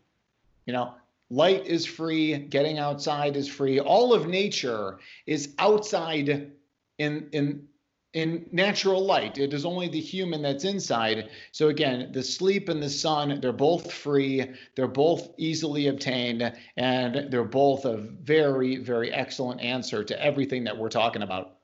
You 0.67 0.73
know, 0.75 0.95
light 1.33 1.67
is 1.67 1.87
free, 1.87 2.37
getting 2.37 2.79
outside 2.79 3.37
is 3.37 3.49
free. 3.49 3.81
All 3.81 4.13
of 4.13 4.29
nature 4.29 4.99
is 5.27 5.55
outside 5.59 6.53
in 6.99 7.29
in 7.33 7.67
in 8.13 8.47
natural 8.53 9.03
light. 9.03 9.39
It 9.39 9.55
is 9.55 9.65
only 9.65 9.89
the 9.89 10.01
human 10.01 10.43
that's 10.43 10.65
inside. 10.65 11.31
So 11.51 11.69
again, 11.69 12.13
the 12.13 12.23
sleep 12.23 12.69
and 12.69 12.83
the 12.83 12.91
sun, 12.91 13.41
they're 13.41 13.53
both 13.55 13.91
free, 13.91 14.51
they're 14.77 14.87
both 14.87 15.31
easily 15.39 15.87
obtained, 15.87 16.53
and 16.77 17.31
they're 17.31 17.43
both 17.45 17.87
a 17.87 17.97
very, 17.97 18.77
very 18.77 19.11
excellent 19.11 19.63
answer 19.63 20.05
to 20.05 20.23
everything 20.23 20.65
that 20.65 20.77
we're 20.77 20.91
talking 20.91 21.23
about. 21.23 21.57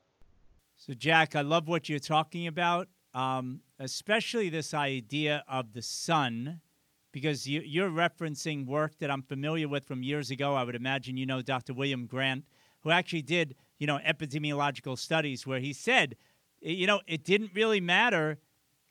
So, 0.75 0.95
Jack, 0.95 1.35
I 1.35 1.41
love 1.41 1.67
what 1.67 1.87
you're 1.87 1.99
talking 1.99 2.47
about, 2.47 2.87
um, 3.13 3.61
especially 3.77 4.49
this 4.49 4.73
idea 4.73 5.43
of 5.47 5.73
the 5.73 5.83
sun, 5.83 6.61
because 7.11 7.47
you, 7.47 7.61
you're 7.65 7.89
referencing 7.89 8.65
work 8.65 8.97
that 8.99 9.09
I'm 9.09 9.23
familiar 9.23 9.67
with 9.67 9.85
from 9.85 10.03
years 10.03 10.31
ago. 10.31 10.55
I 10.55 10.63
would 10.63 10.75
imagine 10.75 11.17
you 11.17 11.25
know 11.25 11.41
Dr. 11.41 11.73
William 11.73 12.05
Grant, 12.05 12.45
who 12.81 12.91
actually 12.91 13.21
did, 13.21 13.55
you 13.77 13.87
know, 13.87 13.99
epidemiological 14.05 14.97
studies 14.97 15.45
where 15.47 15.59
he 15.59 15.73
said 15.73 16.15
you 16.61 16.87
know, 16.87 17.01
it 17.07 17.23
didn't 17.23 17.51
really 17.53 17.81
matter 17.81 18.39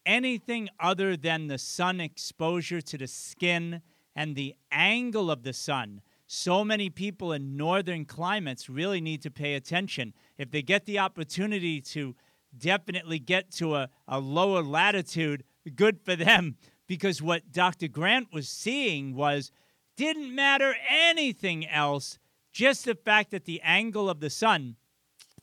anything 0.07 0.68
other 0.81 1.16
than 1.16 1.48
the 1.48 1.59
sun 1.59 2.00
exposure 2.00 2.81
to 2.81 2.98
the 2.98 3.07
skin 3.07 3.83
and 4.16 4.35
the 4.35 4.54
angle 4.72 5.31
of 5.31 5.42
the 5.42 5.52
sun. 5.52 6.00
So 6.26 6.64
many 6.64 6.90
people 6.90 7.33
in 7.33 7.57
northern 7.57 8.04
climates 8.04 8.68
really 8.68 9.00
need 9.00 9.22
to 9.22 9.31
pay 9.31 9.54
attention. 9.54 10.12
If 10.37 10.50
they 10.50 10.62
get 10.62 10.87
the 10.87 10.98
opportunity 10.98 11.81
to 11.83 12.14
definitely 12.57 13.18
get 13.18 13.50
to 13.52 13.76
a, 13.76 13.88
a 14.07 14.18
lower 14.18 14.62
latitude, 14.62 15.44
good 15.74 16.00
for 16.00 16.16
them. 16.16 16.57
Because 16.88 17.22
what 17.22 17.53
Dr. 17.53 17.87
Grant 17.87 18.33
was 18.33 18.48
seeing 18.48 19.14
was 19.14 19.53
didn't 19.96 20.35
matter 20.35 20.74
anything 20.90 21.66
else, 21.68 22.18
just 22.51 22.85
the 22.85 22.96
fact 22.96 23.31
that 23.31 23.44
the 23.44 23.61
angle 23.62 24.11
of 24.11 24.18
the 24.18 24.31
sun 24.31 24.77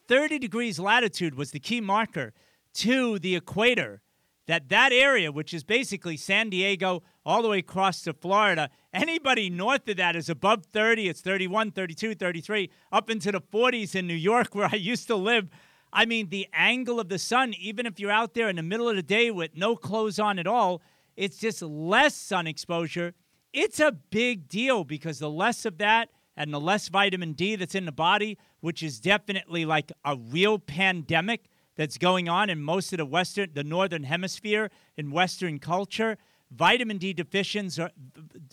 30 0.07 0.39
degrees 0.39 0.79
latitude 0.79 1.35
was 1.35 1.51
the 1.51 1.59
key 1.59 1.81
marker 1.81 2.33
to 2.73 3.19
the 3.19 3.35
equator. 3.35 4.01
That 4.47 4.69
that 4.69 4.91
area, 4.91 5.31
which 5.31 5.53
is 5.53 5.63
basically 5.63 6.17
San 6.17 6.51
Diego 6.51 7.01
all 7.25 7.41
the 7.41 7.49
way 7.49 7.59
across 7.59 8.03
to 8.03 8.13
Florida, 8.13 8.69
anybody 8.93 9.49
north 9.49 9.87
of 9.89 9.97
that 9.97 10.15
is 10.15 10.29
above 10.29 10.65
30. 10.71 11.09
It's 11.09 11.21
31, 11.21 11.71
32, 11.71 12.13
33, 12.13 12.69
up 12.91 13.09
into 13.09 13.31
the 13.31 13.41
40s 13.41 13.95
in 13.95 14.05
New 14.05 14.13
York, 14.13 14.49
where 14.53 14.69
I 14.71 14.75
used 14.75 15.07
to 15.07 15.15
live. 15.15 15.49
I 15.91 16.05
mean, 16.05 16.29
the 16.29 16.47
angle 16.53 16.99
of 16.99 17.09
the 17.09 17.17
sun, 17.17 17.55
even 17.57 17.87
if 17.87 17.99
you're 17.99 18.11
out 18.11 18.35
there 18.35 18.49
in 18.49 18.57
the 18.57 18.63
middle 18.63 18.87
of 18.87 18.95
the 18.95 19.03
day 19.03 19.31
with 19.31 19.55
no 19.55 19.75
clothes 19.75 20.19
on 20.19 20.37
at 20.37 20.45
all, 20.45 20.81
it's 21.15 21.37
just 21.37 21.61
less 21.61 22.15
sun 22.15 22.47
exposure. 22.47 23.13
It's 23.53 23.79
a 23.79 23.91
big 23.91 24.47
deal 24.49 24.83
because 24.83 25.19
the 25.19 25.29
less 25.29 25.65
of 25.65 25.77
that 25.77 26.09
and 26.35 26.53
the 26.53 26.59
less 26.59 26.89
vitamin 26.89 27.33
D 27.33 27.55
that's 27.55 27.75
in 27.75 27.85
the 27.85 27.91
body, 27.91 28.37
which 28.59 28.83
is 28.83 28.99
definitely 28.99 29.65
like 29.65 29.91
a 30.03 30.17
real 30.17 30.59
pandemic 30.59 31.49
that's 31.75 31.97
going 31.97 32.29
on 32.29 32.49
in 32.49 32.61
most 32.61 32.93
of 32.93 32.97
the 32.97 33.05
western 33.05 33.49
the 33.53 33.63
northern 33.63 34.03
hemisphere 34.03 34.69
in 34.97 35.11
western 35.11 35.59
culture 35.59 36.17
vitamin 36.51 36.97
d 36.97 37.13
deficiencies 37.13 37.79
are, 37.79 37.91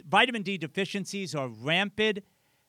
vitamin 0.06 0.42
d 0.42 0.58
deficiencies 0.58 1.34
are 1.34 1.48
rampant 1.48 2.20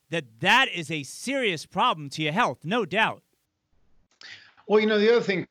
that 0.09 0.25
that 0.39 0.67
is 0.69 0.91
a 0.91 1.03
serious 1.03 1.65
problem 1.65 2.09
to 2.09 2.21
your 2.21 2.33
health 2.33 2.59
no 2.63 2.85
doubt 2.85 3.23
well 4.67 4.79
you 4.79 4.87
know 4.87 4.99
the 4.99 5.09
other 5.09 5.21
thing 5.21 5.47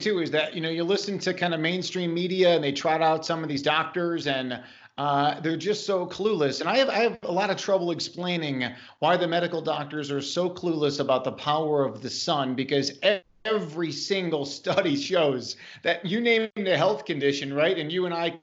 too 0.00 0.20
is 0.20 0.30
that 0.30 0.54
you 0.54 0.60
know 0.60 0.70
you 0.70 0.84
listen 0.84 1.18
to 1.20 1.34
kind 1.34 1.54
of 1.54 1.60
mainstream 1.60 2.12
media 2.12 2.54
and 2.54 2.64
they 2.64 2.72
trot 2.72 3.02
out 3.02 3.24
some 3.24 3.42
of 3.42 3.48
these 3.48 3.62
doctors 3.62 4.26
and 4.26 4.60
uh, 4.98 5.40
they're 5.40 5.56
just 5.56 5.86
so 5.86 6.06
clueless. 6.06 6.60
And 6.60 6.68
I 6.68 6.76
have, 6.76 6.90
I 6.90 6.98
have 6.98 7.18
a 7.22 7.32
lot 7.32 7.48
of 7.48 7.56
trouble 7.56 7.90
explaining 7.90 8.66
why 8.98 9.16
the 9.16 9.26
medical 9.26 9.62
doctors 9.62 10.10
are 10.10 10.20
so 10.20 10.50
clueless 10.50 11.00
about 11.00 11.24
the 11.24 11.32
power 11.32 11.86
of 11.86 12.02
the 12.02 12.10
sun 12.10 12.54
because 12.54 12.98
every 13.46 13.92
single 13.92 14.44
study 14.44 14.96
shows 15.00 15.56
that 15.82 16.04
you 16.04 16.20
name 16.20 16.50
the 16.54 16.76
health 16.76 17.06
condition, 17.06 17.54
right? 17.54 17.78
And 17.78 17.90
you 17.90 18.04
and 18.04 18.12
I 18.12 18.40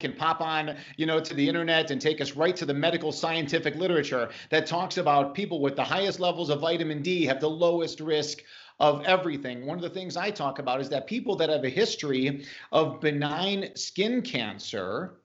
can 0.00 0.12
pop 0.14 0.40
on, 0.40 0.76
you 0.96 1.06
know, 1.06 1.20
to 1.20 1.34
the 1.34 1.46
internet 1.46 1.90
and 1.90 2.00
take 2.00 2.20
us 2.20 2.32
right 2.32 2.56
to 2.56 2.66
the 2.66 2.74
medical 2.74 3.12
scientific 3.12 3.76
literature 3.76 4.30
that 4.48 4.66
talks 4.66 4.96
about 4.96 5.34
people 5.34 5.60
with 5.60 5.76
the 5.76 5.84
highest 5.84 6.20
levels 6.20 6.50
of 6.50 6.60
vitamin 6.60 7.02
D 7.02 7.24
have 7.26 7.40
the 7.40 7.50
lowest 7.50 8.00
risk 8.00 8.38
of 8.80 9.04
everything. 9.04 9.66
One 9.66 9.76
of 9.76 9.82
the 9.82 9.90
things 9.90 10.16
I 10.16 10.30
talk 10.30 10.58
about 10.58 10.80
is 10.80 10.88
that 10.88 11.06
people 11.06 11.36
that 11.36 11.50
have 11.50 11.64
a 11.64 11.68
history 11.68 12.44
of 12.72 13.00
benign 13.00 13.76
skin 13.76 14.22
cancer 14.22 15.18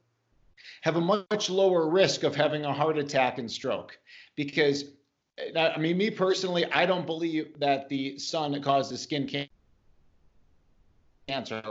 have 0.81 0.97
a 0.97 1.01
much 1.01 1.49
lower 1.49 1.89
risk 1.89 2.23
of 2.23 2.35
having 2.35 2.65
a 2.65 2.73
heart 2.73 2.97
attack 2.97 3.39
and 3.39 3.49
stroke 3.49 3.97
because 4.35 4.85
uh, 5.55 5.71
I 5.75 5.77
mean, 5.79 5.97
me 5.97 6.09
personally, 6.09 6.65
I 6.71 6.85
don't 6.85 7.05
believe 7.05 7.59
that 7.59 7.89
the 7.89 8.17
sun 8.17 8.61
causes 8.61 9.01
skin 9.01 9.47
cancer. 11.27 11.61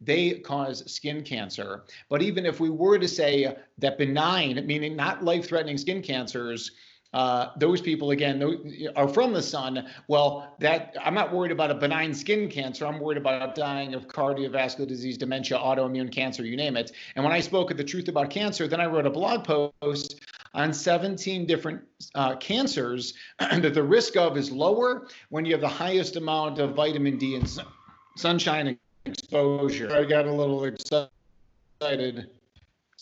They 0.00 0.32
cause 0.34 0.90
skin 0.90 1.22
cancer. 1.22 1.84
But 2.08 2.22
even 2.22 2.46
if 2.46 2.60
we 2.60 2.70
were 2.70 2.98
to 2.98 3.06
say 3.06 3.54
that 3.78 3.98
benign, 3.98 4.66
meaning 4.66 4.96
not 4.96 5.22
life 5.22 5.46
threatening 5.46 5.78
skin 5.78 6.02
cancers, 6.02 6.72
uh, 7.12 7.48
those 7.56 7.80
people 7.80 8.12
again 8.12 8.88
are 8.94 9.08
from 9.08 9.32
the 9.32 9.42
sun. 9.42 9.88
Well, 10.06 10.54
that 10.60 10.96
I'm 11.02 11.14
not 11.14 11.32
worried 11.32 11.50
about 11.50 11.70
a 11.70 11.74
benign 11.74 12.14
skin 12.14 12.48
cancer. 12.48 12.86
I'm 12.86 13.00
worried 13.00 13.18
about 13.18 13.54
dying 13.54 13.94
of 13.94 14.06
cardiovascular 14.06 14.86
disease, 14.86 15.18
dementia, 15.18 15.58
autoimmune 15.58 16.12
cancer, 16.12 16.44
you 16.44 16.56
name 16.56 16.76
it. 16.76 16.92
And 17.16 17.24
when 17.24 17.32
I 17.32 17.40
spoke 17.40 17.70
at 17.70 17.76
the 17.76 17.84
truth 17.84 18.08
about 18.08 18.30
cancer, 18.30 18.68
then 18.68 18.80
I 18.80 18.86
wrote 18.86 19.06
a 19.06 19.10
blog 19.10 19.44
post 19.44 20.20
on 20.54 20.72
17 20.72 21.46
different 21.46 21.80
uh, 22.14 22.36
cancers 22.36 23.14
that 23.38 23.74
the 23.74 23.82
risk 23.82 24.16
of 24.16 24.36
is 24.36 24.50
lower 24.50 25.08
when 25.30 25.44
you 25.44 25.52
have 25.52 25.60
the 25.60 25.68
highest 25.68 26.16
amount 26.16 26.58
of 26.58 26.74
vitamin 26.74 27.18
D 27.18 27.34
and 27.34 27.60
sunshine 28.16 28.78
exposure. 29.04 29.92
I 29.92 30.04
got 30.04 30.26
a 30.26 30.32
little 30.32 30.64
excited. 30.64 31.10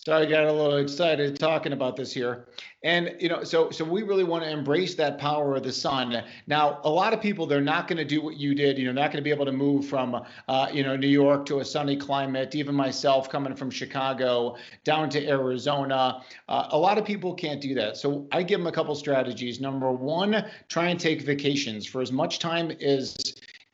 So 0.09 0.17
I 0.17 0.25
got 0.25 0.45
a 0.45 0.53
little 0.55 0.79
excited 0.79 1.39
talking 1.39 1.75
about 1.75 1.95
this 1.95 2.15
here. 2.15 2.47
And 2.83 3.15
you 3.21 3.29
know, 3.29 3.45
so 3.45 3.69
so 3.69 3.85
we 3.85 4.03
really 4.03 4.25
want 4.25 4.43
to 4.43 4.49
embrace 4.49 4.95
that 4.95 5.19
power 5.19 5.55
of 5.55 5.65
the 5.65 5.71
sun. 5.71 6.25
Now, 6.47 6.81
a 6.85 6.89
lot 6.89 7.13
of 7.13 7.21
people 7.21 7.45
they're 7.47 7.61
not 7.61 7.89
going 7.89 7.99
to 7.99 8.07
do 8.07 8.23
what 8.23 8.39
you 8.39 8.55
did. 8.55 8.79
You 8.79 8.87
know, 8.87 8.93
not 8.93 9.13
going 9.13 9.23
to 9.23 9.23
be 9.23 9.29
able 9.29 9.45
to 9.45 9.53
move 9.53 9.85
from 9.85 10.25
uh, 10.49 10.69
you 10.73 10.83
know 10.83 10.97
New 10.97 11.09
York 11.09 11.45
to 11.45 11.59
a 11.59 11.65
sunny 11.65 11.95
climate. 11.95 12.55
Even 12.55 12.75
myself, 12.75 13.29
coming 13.29 13.55
from 13.55 13.71
Chicago 13.71 14.57
down 14.83 15.11
to 15.11 15.29
Arizona, 15.29 16.23
uh, 16.49 16.69
a 16.71 16.79
lot 16.79 16.97
of 16.97 17.05
people 17.05 17.35
can't 17.35 17.61
do 17.61 17.75
that. 17.75 17.99
So 17.99 18.27
I 18.33 18.45
give 18.45 18.61
them 18.61 18.67
a 18.67 18.73
couple 18.73 18.95
strategies. 18.95 19.61
Number 19.61 19.93
one, 19.93 20.43
try 20.69 20.89
and 20.89 20.99
take 20.99 21.21
vacations 21.21 21.85
for 21.85 22.01
as 22.01 22.13
much 22.13 22.39
time 22.39 22.71
as 22.81 23.15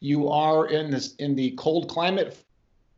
you 0.00 0.28
are 0.28 0.66
in 0.66 0.90
this 0.90 1.14
in 1.20 1.36
the 1.36 1.52
cold 1.52 1.88
climate 1.88 2.36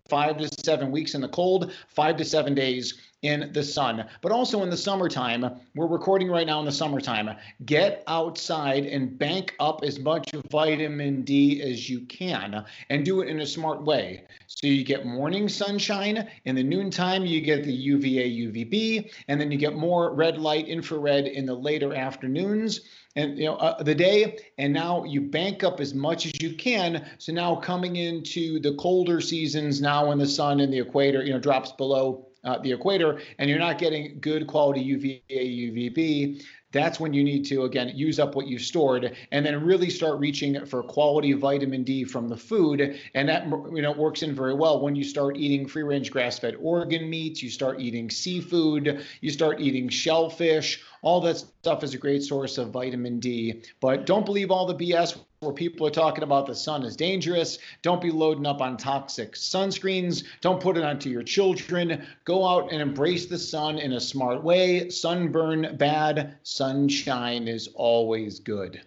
five 0.08 0.38
to 0.38 0.48
seven 0.64 0.90
weeks 0.90 1.14
in 1.14 1.20
the 1.20 1.28
cold, 1.28 1.72
five 1.88 2.16
to 2.16 2.24
seven 2.24 2.54
days 2.54 2.94
in 3.22 3.50
the 3.52 3.62
sun. 3.62 4.04
But 4.20 4.32
also 4.32 4.62
in 4.62 4.70
the 4.70 4.76
summertime, 4.76 5.44
we're 5.74 5.86
recording 5.86 6.28
right 6.28 6.46
now 6.46 6.60
in 6.60 6.66
the 6.66 6.72
summertime. 6.72 7.30
Get 7.64 8.02
outside 8.06 8.86
and 8.86 9.18
bank 9.18 9.54
up 9.58 9.80
as 9.82 9.98
much 9.98 10.30
vitamin 10.50 11.22
D 11.22 11.62
as 11.62 11.88
you 11.88 12.00
can 12.02 12.64
and 12.90 13.04
do 13.04 13.20
it 13.20 13.28
in 13.28 13.40
a 13.40 13.46
smart 13.46 13.82
way. 13.82 14.24
So 14.46 14.66
you 14.66 14.84
get 14.84 15.06
morning 15.06 15.48
sunshine. 15.48 16.28
In 16.44 16.54
the 16.54 16.62
noontime, 16.62 17.24
you 17.24 17.40
get 17.40 17.64
the 17.64 17.72
UVA, 17.72 18.30
UVB, 18.30 19.10
and 19.28 19.40
then 19.40 19.50
you 19.50 19.58
get 19.58 19.74
more 19.74 20.14
red 20.14 20.38
light, 20.38 20.68
infrared 20.68 21.26
in 21.26 21.46
the 21.46 21.54
later 21.54 21.94
afternoons 21.94 22.80
and 23.16 23.38
you 23.38 23.46
know 23.46 23.56
uh, 23.56 23.82
the 23.82 23.94
day 23.94 24.38
and 24.58 24.72
now 24.72 25.02
you 25.04 25.20
bank 25.20 25.64
up 25.64 25.80
as 25.80 25.94
much 25.94 26.26
as 26.26 26.40
you 26.40 26.54
can 26.54 27.04
so 27.18 27.32
now 27.32 27.56
coming 27.56 27.96
into 27.96 28.60
the 28.60 28.74
colder 28.74 29.20
seasons 29.20 29.80
now 29.80 30.08
when 30.08 30.18
the 30.18 30.26
sun 30.26 30.60
in 30.60 30.70
the 30.70 30.78
equator 30.78 31.22
you 31.24 31.32
know 31.32 31.38
drops 31.38 31.72
below 31.72 32.28
uh, 32.46 32.58
the 32.58 32.72
equator 32.72 33.20
and 33.38 33.50
you're 33.50 33.58
not 33.58 33.78
getting 33.78 34.18
good 34.20 34.46
quality 34.46 34.80
UVA, 34.80 35.22
UVB, 35.28 36.42
that's 36.72 37.00
when 37.00 37.12
you 37.12 37.24
need 37.24 37.44
to 37.46 37.62
again 37.62 37.90
use 37.94 38.18
up 38.18 38.34
what 38.34 38.46
you 38.46 38.58
stored 38.58 39.16
and 39.32 39.46
then 39.46 39.64
really 39.64 39.88
start 39.88 40.18
reaching 40.18 40.66
for 40.66 40.82
quality 40.82 41.32
vitamin 41.32 41.84
D 41.84 42.04
from 42.04 42.28
the 42.28 42.36
food 42.36 42.98
and 43.14 43.28
that 43.28 43.46
you 43.72 43.82
know 43.82 43.92
works 43.92 44.22
in 44.22 44.34
very 44.34 44.54
well 44.54 44.80
when 44.80 44.94
you 44.94 45.04
start 45.04 45.36
eating 45.36 45.66
free 45.66 45.84
range 45.84 46.10
grass 46.10 46.38
fed 46.38 46.56
organ 46.60 47.08
meats 47.08 47.42
you 47.42 47.50
start 47.50 47.80
eating 47.80 48.10
seafood 48.10 49.04
you 49.20 49.30
start 49.30 49.60
eating 49.60 49.88
shellfish 49.88 50.82
all 51.06 51.20
that 51.20 51.36
stuff 51.36 51.84
is 51.84 51.94
a 51.94 51.98
great 51.98 52.24
source 52.24 52.58
of 52.58 52.70
vitamin 52.70 53.20
D 53.20 53.62
but 53.80 54.06
don't 54.06 54.26
believe 54.26 54.50
all 54.50 54.66
the 54.66 54.74
BS 54.74 55.16
where 55.38 55.52
people 55.52 55.86
are 55.86 55.90
talking 55.90 56.24
about 56.24 56.46
the 56.46 56.54
sun 56.54 56.82
is 56.82 56.96
dangerous. 56.96 57.58
Don't 57.82 58.00
be 58.00 58.10
loading 58.10 58.44
up 58.44 58.60
on 58.60 58.76
toxic 58.76 59.34
sunscreens. 59.34 60.24
Don't 60.40 60.60
put 60.60 60.76
it 60.76 60.82
onto 60.82 61.08
your 61.08 61.22
children. 61.22 62.04
Go 62.24 62.44
out 62.44 62.72
and 62.72 62.82
embrace 62.82 63.26
the 63.26 63.38
sun 63.38 63.78
in 63.78 63.92
a 63.92 64.00
smart 64.00 64.42
way. 64.42 64.88
Sunburn 64.88 65.76
bad, 65.76 66.38
sunshine 66.42 67.46
is 67.46 67.68
always 67.74 68.40
good. 68.40 68.80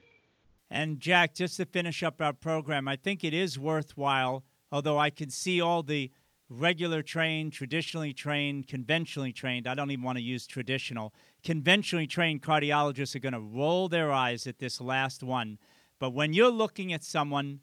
And 0.70 1.00
Jack, 1.00 1.36
just 1.36 1.56
to 1.58 1.66
finish 1.66 2.04
up 2.04 2.22
our 2.22 2.34
program, 2.34 2.90
I 2.90 2.98
think 2.98 3.24
it 3.24 3.34
is 3.34 3.58
worthwhile, 3.58 4.44
although 4.74 4.98
I 4.98 5.10
can 5.10 5.30
see 5.30 5.62
all 5.62 5.84
the 5.84 6.12
regular 6.50 7.04
trained, 7.04 7.54
traditionally 7.54 8.14
trained, 8.14 8.68
conventionally 8.68 9.32
trained, 9.32 9.68
I 9.68 9.76
don't 9.76 9.92
even 9.92 10.04
want 10.04 10.18
to 10.18 10.24
use 10.24 10.48
traditional, 10.48 11.14
conventionally 11.44 12.08
trained 12.08 12.42
cardiologists 12.42 13.16
are 13.16 13.20
going 13.20 13.34
to 13.34 13.40
roll 13.40 13.88
their 13.88 14.12
eyes 14.12 14.48
at 14.48 14.60
this 14.60 14.82
last 14.82 15.24
one. 15.24 15.60
But 16.00 16.14
when 16.14 16.34
you're 16.34 16.50
looking 16.50 16.92
at 16.92 17.04
someone 17.04 17.60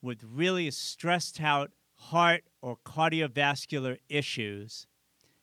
with 0.00 0.24
really 0.24 0.70
stressed 0.70 1.40
out 1.40 1.70
heart 1.94 2.44
or 2.60 2.76
cardiovascular 2.84 3.98
issues, 4.08 4.86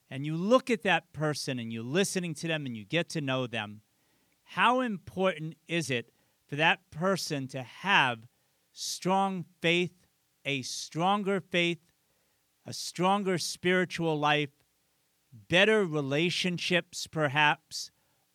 and 0.10 0.25
you 0.25 0.36
look 0.36 0.69
at 0.69 0.82
that 0.84 1.13
person 1.13 1.60
and 1.60 1.71
you're 1.71 1.84
listening 1.84 2.34
to 2.36 2.47
them 2.47 2.65
and 2.65 2.75
you 2.75 2.84
get 2.84 3.10
to 3.10 3.21
know 3.21 3.45
them, 3.45 3.82
how 4.43 4.82
important 4.82 5.56
is 5.67 5.91
it 5.91 6.12
for 6.47 6.56
that 6.56 6.89
person 6.89 7.47
to 7.49 7.62
have 7.62 8.28
strong 8.71 9.45
faith, 9.62 10.08
a 10.43 10.63
stronger 10.63 11.39
faith, 11.39 11.78
a 12.69 12.73
stronger 12.73 13.39
spiritual 13.39 14.19
life, 14.19 14.51
better 15.49 15.84
relationships, 15.84 17.08
perhaps? 17.08 17.89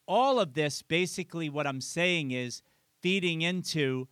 All 0.09 0.41
of 0.41 0.55
this, 0.55 0.83
basically, 0.83 1.49
what 1.49 1.69
I'm 1.69 1.81
saying 1.81 2.33
is 2.33 2.61
feeding 3.01 3.43
into 3.43 4.09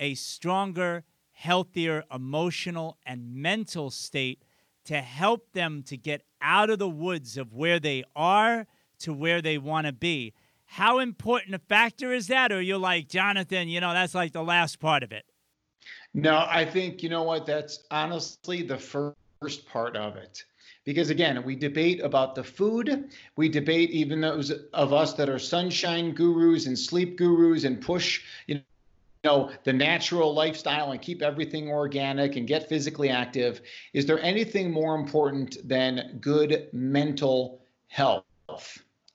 a 0.00 0.14
stronger, 0.14 1.04
healthier 1.30 2.04
emotional 2.10 2.96
and 3.04 3.34
mental 3.34 3.90
state 3.90 4.42
to 4.86 5.02
help 5.02 5.52
them 5.52 5.82
to 5.82 5.96
get 5.98 6.22
out 6.40 6.70
of 6.70 6.78
the 6.78 6.88
woods 6.88 7.36
of 7.36 7.52
where 7.52 7.78
they 7.78 8.02
are 8.16 8.66
to 9.00 9.12
where 9.12 9.42
they 9.42 9.58
want 9.58 9.86
to 9.86 9.92
be. 9.92 10.32
How 10.64 11.00
important 11.00 11.54
a 11.54 11.58
factor 11.58 12.14
is 12.14 12.28
that? 12.28 12.50
Or 12.50 12.62
you're 12.62 12.78
like, 12.78 13.08
Jonathan, 13.08 13.68
you 13.68 13.82
know, 13.82 13.92
that's 13.92 14.14
like 14.14 14.32
the 14.32 14.42
last 14.42 14.80
part 14.80 15.02
of 15.02 15.12
it. 15.12 15.26
No, 16.14 16.46
I 16.48 16.64
think, 16.64 17.02
you 17.02 17.10
know 17.10 17.24
what, 17.24 17.44
that's 17.44 17.84
honestly 17.90 18.62
the 18.62 18.78
first 18.78 19.16
part 19.68 19.96
of 19.96 20.16
it. 20.16 20.44
Because 20.84 21.10
again 21.10 21.42
we 21.44 21.56
debate 21.56 22.00
about 22.00 22.34
the 22.34 22.44
food. 22.44 23.10
We 23.36 23.48
debate 23.48 23.90
even 23.90 24.20
those 24.20 24.50
of 24.50 24.92
us 24.92 25.14
that 25.14 25.28
are 25.28 25.38
sunshine 25.38 26.12
gurus 26.12 26.66
and 26.66 26.78
sleep 26.78 27.18
gurus 27.18 27.64
and 27.64 27.80
push 27.80 28.22
you 28.46 28.60
know 29.24 29.50
the 29.64 29.72
natural 29.72 30.32
lifestyle 30.32 30.92
and 30.92 31.02
keep 31.02 31.22
everything 31.22 31.68
organic 31.68 32.36
and 32.36 32.46
get 32.46 32.68
physically 32.68 33.10
active. 33.10 33.60
Is 33.92 34.06
there 34.06 34.20
anything 34.20 34.70
more 34.70 34.94
important 34.94 35.56
than 35.68 36.18
good 36.20 36.68
mental 36.72 37.60
health? 37.88 38.24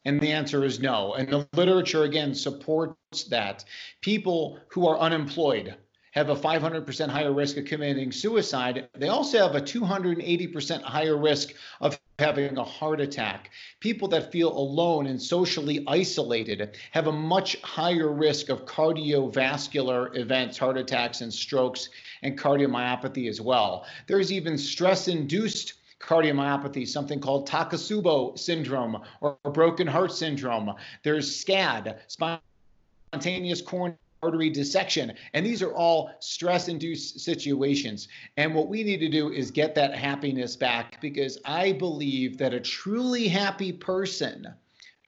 And 0.06 0.20
the 0.20 0.32
answer 0.32 0.64
is 0.66 0.80
no. 0.80 1.14
And 1.14 1.30
the 1.30 1.48
literature 1.54 2.04
again 2.04 2.34
supports 2.34 3.24
that. 3.26 3.64
People 4.02 4.60
who 4.70 4.88
are 4.88 5.00
unemployed 5.00 5.78
have 6.12 6.30
a 6.30 6.36
500% 6.36 7.10
higher 7.10 7.34
risk 7.34 7.58
of 7.58 7.66
committing 7.66 8.12
suicide. 8.12 8.90
They 8.98 9.08
also 9.08 9.40
have 9.40 9.56
a 9.56 9.62
280% 9.62 10.82
higher 10.82 11.18
risk 11.18 11.54
of 11.80 12.00
having 12.20 12.58
a 12.58 12.64
heart 12.64 13.02
attack. 13.02 13.50
People 13.80 14.08
that 14.10 14.32
feel 14.32 14.56
alone 14.56 15.08
and 15.08 15.22
socially 15.22 15.84
isolated 15.88 16.78
have 16.92 17.08
a 17.08 17.12
much 17.12 17.60
higher 17.62 18.12
risk 18.12 18.50
of 18.50 18.66
cardiovascular 18.66 20.16
events, 20.18 20.58
heart 20.58 20.78
attacks 20.78 21.22
and 21.22 21.34
strokes, 21.34 21.90
and 22.22 22.38
cardiomyopathy 22.38 23.30
as 23.30 23.42
well. 23.42 23.86
There's 24.08 24.32
even 24.32 24.58
stress 24.58 25.08
induced 25.08 25.74
cardiomyopathy, 26.00 26.88
something 26.88 27.20
called 27.20 27.48
Takotsubo 27.48 28.38
syndrome 28.38 29.02
or 29.22 29.38
broken 29.54 29.88
heart 29.88 30.12
syndrome. 30.12 30.74
There's 31.04 31.44
SCAD, 31.44 32.00
spontaneous 32.08 33.62
coronary 33.62 33.98
artery 34.24 34.50
dissection. 34.50 35.14
And 35.34 35.46
these 35.46 35.62
are 35.62 35.74
all 35.74 36.12
stress 36.20 36.68
induced 36.68 37.20
situations. 37.20 38.08
And 38.38 38.54
what 38.54 38.68
we 38.68 38.84
need 38.84 39.00
to 39.00 39.10
do 39.10 39.32
is 39.32 39.52
get 39.52 39.76
that 39.76 39.96
happiness 39.96 40.56
back 40.56 41.02
because 41.02 41.38
I 41.46 41.72
believe 41.74 42.38
that 42.38 42.54
a 42.54 42.60
truly 42.60 43.28
happy 43.28 43.72
person 43.72 44.48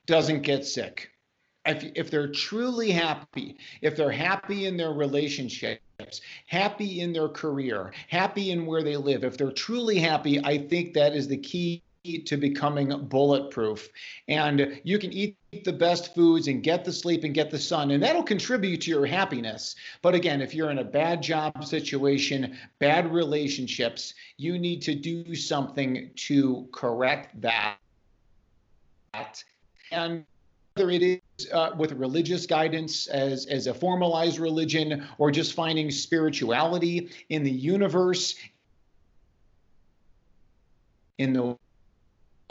doesn't 0.05 0.41
get 0.41 0.65
sick. 0.65 1.09
If, 1.65 1.91
if 1.95 2.11
they're 2.11 2.31
truly 2.31 2.91
happy, 2.91 3.57
if 3.81 3.95
they're 3.95 4.11
happy 4.11 4.65
in 4.65 4.75
their 4.75 4.91
relationships, 4.91 5.79
happy 6.47 6.99
in 6.99 7.13
their 7.13 7.29
career, 7.29 7.93
happy 8.09 8.51
in 8.51 8.65
where 8.65 8.83
they 8.83 8.97
live, 8.97 9.23
if 9.23 9.37
they're 9.37 9.51
truly 9.51 9.97
happy, 9.97 10.43
I 10.43 10.57
think 10.57 10.93
that 10.93 11.15
is 11.15 11.27
the 11.27 11.37
key 11.37 11.81
to 12.03 12.35
becoming 12.35 13.05
bulletproof. 13.07 13.87
And 14.27 14.81
you 14.83 14.99
can 14.99 15.13
eat 15.13 15.37
the 15.63 15.71
best 15.71 16.13
foods 16.13 16.49
and 16.49 16.61
get 16.61 16.83
the 16.83 16.91
sleep 16.91 17.23
and 17.23 17.33
get 17.33 17.49
the 17.49 17.59
sun, 17.59 17.91
and 17.91 18.03
that'll 18.03 18.23
contribute 18.23 18.81
to 18.81 18.89
your 18.89 19.05
happiness. 19.05 19.75
But 20.01 20.13
again, 20.13 20.41
if 20.41 20.53
you're 20.53 20.69
in 20.69 20.79
a 20.79 20.83
bad 20.83 21.21
job 21.21 21.63
situation, 21.63 22.57
bad 22.79 23.09
relationships, 23.09 24.15
you 24.35 24.59
need 24.59 24.81
to 24.81 24.95
do 24.95 25.33
something 25.33 26.11
to 26.15 26.67
correct 26.73 27.39
that. 27.39 27.77
And 29.91 30.25
whether 30.73 30.91
it 30.91 31.03
is 31.03 31.51
uh, 31.53 31.71
with 31.77 31.93
religious 31.93 32.45
guidance 32.45 33.07
as, 33.07 33.45
as 33.45 33.67
a 33.67 33.73
formalized 33.73 34.39
religion 34.39 35.07
or 35.19 35.31
just 35.31 35.53
finding 35.53 35.89
spirituality 35.89 37.11
in 37.29 37.43
the 37.43 37.51
universe, 37.51 38.35
in 41.17 41.31
the 41.31 41.57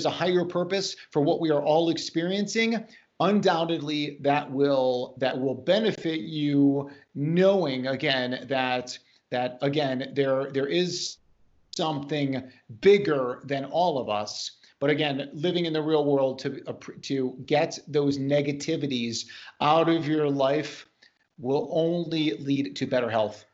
a 0.04 0.10
higher 0.10 0.44
purpose 0.44 0.96
for 1.10 1.22
what 1.22 1.40
we 1.40 1.50
are 1.50 1.62
all 1.62 1.90
experiencing 1.90 2.84
undoubtedly 3.22 4.18
that 4.20 4.50
will 4.50 5.14
that 5.18 5.38
will 5.38 5.54
benefit 5.54 6.20
you 6.20 6.90
knowing 7.14 7.86
again 7.86 8.44
that 8.48 8.98
that 9.30 9.58
again 9.62 10.12
there 10.14 10.50
there 10.50 10.66
is 10.66 11.18
something 11.74 12.42
bigger 12.80 13.40
than 13.44 13.64
all 13.66 13.98
of 13.98 14.08
us. 14.08 14.52
But 14.80 14.90
again 14.90 15.30
living 15.32 15.66
in 15.66 15.72
the 15.72 15.82
real 15.82 16.04
world 16.04 16.40
to 16.40 16.60
to 17.02 17.36
get 17.46 17.78
those 17.86 18.18
negativities 18.18 19.26
out 19.60 19.88
of 19.88 20.06
your 20.06 20.28
life 20.28 20.86
will 21.38 21.68
only 21.72 22.36
lead 22.38 22.76
to 22.76 22.86
better 22.86 23.08
health. 23.08 23.44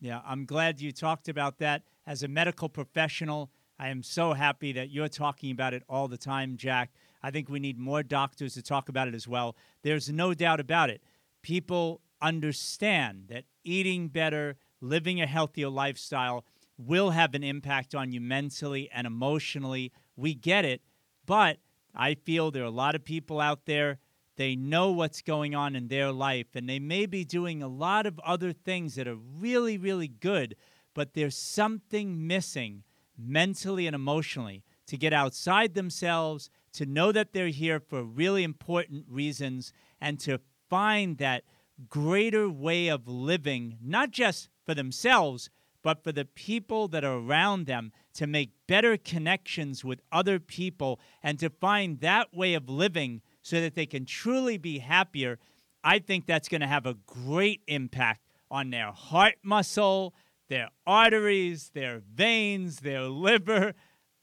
Yeah 0.00 0.20
i'm 0.26 0.44
glad 0.44 0.80
you 0.80 0.90
talked 0.92 1.28
about 1.28 1.58
that. 1.58 1.82
As 2.06 2.24
a 2.24 2.28
medical 2.28 2.68
professional 2.68 3.50
I 3.80 3.88
am 3.88 4.02
so 4.02 4.34
happy 4.34 4.72
that 4.72 4.90
you're 4.90 5.08
talking 5.08 5.50
about 5.50 5.72
it 5.72 5.84
all 5.88 6.06
the 6.06 6.18
time, 6.18 6.58
Jack. 6.58 6.92
I 7.22 7.30
think 7.30 7.48
we 7.48 7.58
need 7.58 7.78
more 7.78 8.02
doctors 8.02 8.52
to 8.52 8.62
talk 8.62 8.90
about 8.90 9.08
it 9.08 9.14
as 9.14 9.26
well. 9.26 9.56
There's 9.80 10.10
no 10.10 10.34
doubt 10.34 10.60
about 10.60 10.90
it. 10.90 11.02
People 11.40 12.02
understand 12.20 13.28
that 13.30 13.44
eating 13.64 14.08
better, 14.08 14.56
living 14.82 15.22
a 15.22 15.26
healthier 15.26 15.70
lifestyle 15.70 16.44
will 16.76 17.12
have 17.12 17.34
an 17.34 17.42
impact 17.42 17.94
on 17.94 18.12
you 18.12 18.20
mentally 18.20 18.90
and 18.92 19.06
emotionally. 19.06 19.92
We 20.14 20.34
get 20.34 20.66
it. 20.66 20.82
But 21.24 21.56
I 21.94 22.16
feel 22.16 22.50
there 22.50 22.64
are 22.64 22.66
a 22.66 22.70
lot 22.70 22.94
of 22.94 23.02
people 23.02 23.40
out 23.40 23.64
there, 23.64 23.98
they 24.36 24.56
know 24.56 24.90
what's 24.90 25.22
going 25.22 25.54
on 25.54 25.74
in 25.74 25.88
their 25.88 26.12
life, 26.12 26.48
and 26.54 26.68
they 26.68 26.80
may 26.80 27.06
be 27.06 27.24
doing 27.24 27.62
a 27.62 27.68
lot 27.68 28.04
of 28.04 28.20
other 28.20 28.52
things 28.52 28.96
that 28.96 29.08
are 29.08 29.16
really, 29.16 29.78
really 29.78 30.08
good, 30.08 30.54
but 30.92 31.14
there's 31.14 31.36
something 31.36 32.26
missing 32.26 32.82
mentally 33.20 33.86
and 33.86 33.94
emotionally 33.94 34.64
to 34.86 34.96
get 34.96 35.12
outside 35.12 35.74
themselves, 35.74 36.50
to 36.72 36.86
know 36.86 37.12
that 37.12 37.32
they're 37.32 37.48
here 37.48 37.80
for 37.80 38.02
really 38.02 38.42
important 38.42 39.04
reasons, 39.08 39.72
and 40.00 40.18
to 40.20 40.40
find 40.68 41.18
that 41.18 41.44
greater 41.88 42.48
way 42.48 42.88
of 42.88 43.08
living, 43.08 43.78
not 43.82 44.10
just 44.10 44.48
for 44.66 44.74
themselves, 44.74 45.50
but 45.82 46.04
for 46.04 46.12
the 46.12 46.24
people 46.24 46.88
that 46.88 47.04
are 47.04 47.18
around 47.18 47.66
them, 47.66 47.92
to 48.12 48.26
make 48.26 48.50
better 48.66 48.96
connections 48.96 49.84
with 49.84 50.00
other 50.12 50.38
people, 50.38 51.00
and 51.22 51.38
to 51.38 51.48
find 51.48 52.00
that 52.00 52.34
way 52.34 52.54
of 52.54 52.68
living 52.68 53.22
so 53.42 53.60
that 53.60 53.74
they 53.74 53.86
can 53.86 54.04
truly 54.04 54.58
be 54.58 54.78
happier. 54.78 55.38
I 55.82 55.98
think 55.98 56.26
that's 56.26 56.48
going 56.48 56.60
to 56.60 56.66
have 56.66 56.86
a 56.86 56.98
great 57.06 57.62
impact 57.66 58.20
on 58.50 58.70
their 58.70 58.92
heart 58.92 59.36
muscle, 59.42 60.12
their 60.50 60.68
arteries, 60.86 61.70
their 61.74 62.02
veins, 62.12 62.80
their 62.80 63.02
liver. 63.04 63.72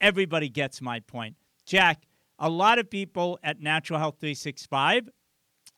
Everybody 0.00 0.48
gets 0.48 0.80
my 0.80 1.00
point. 1.00 1.34
Jack, 1.66 2.06
a 2.38 2.48
lot 2.48 2.78
of 2.78 2.88
people 2.88 3.40
at 3.42 3.60
Natural 3.60 3.98
Health 3.98 4.16
365 4.20 5.08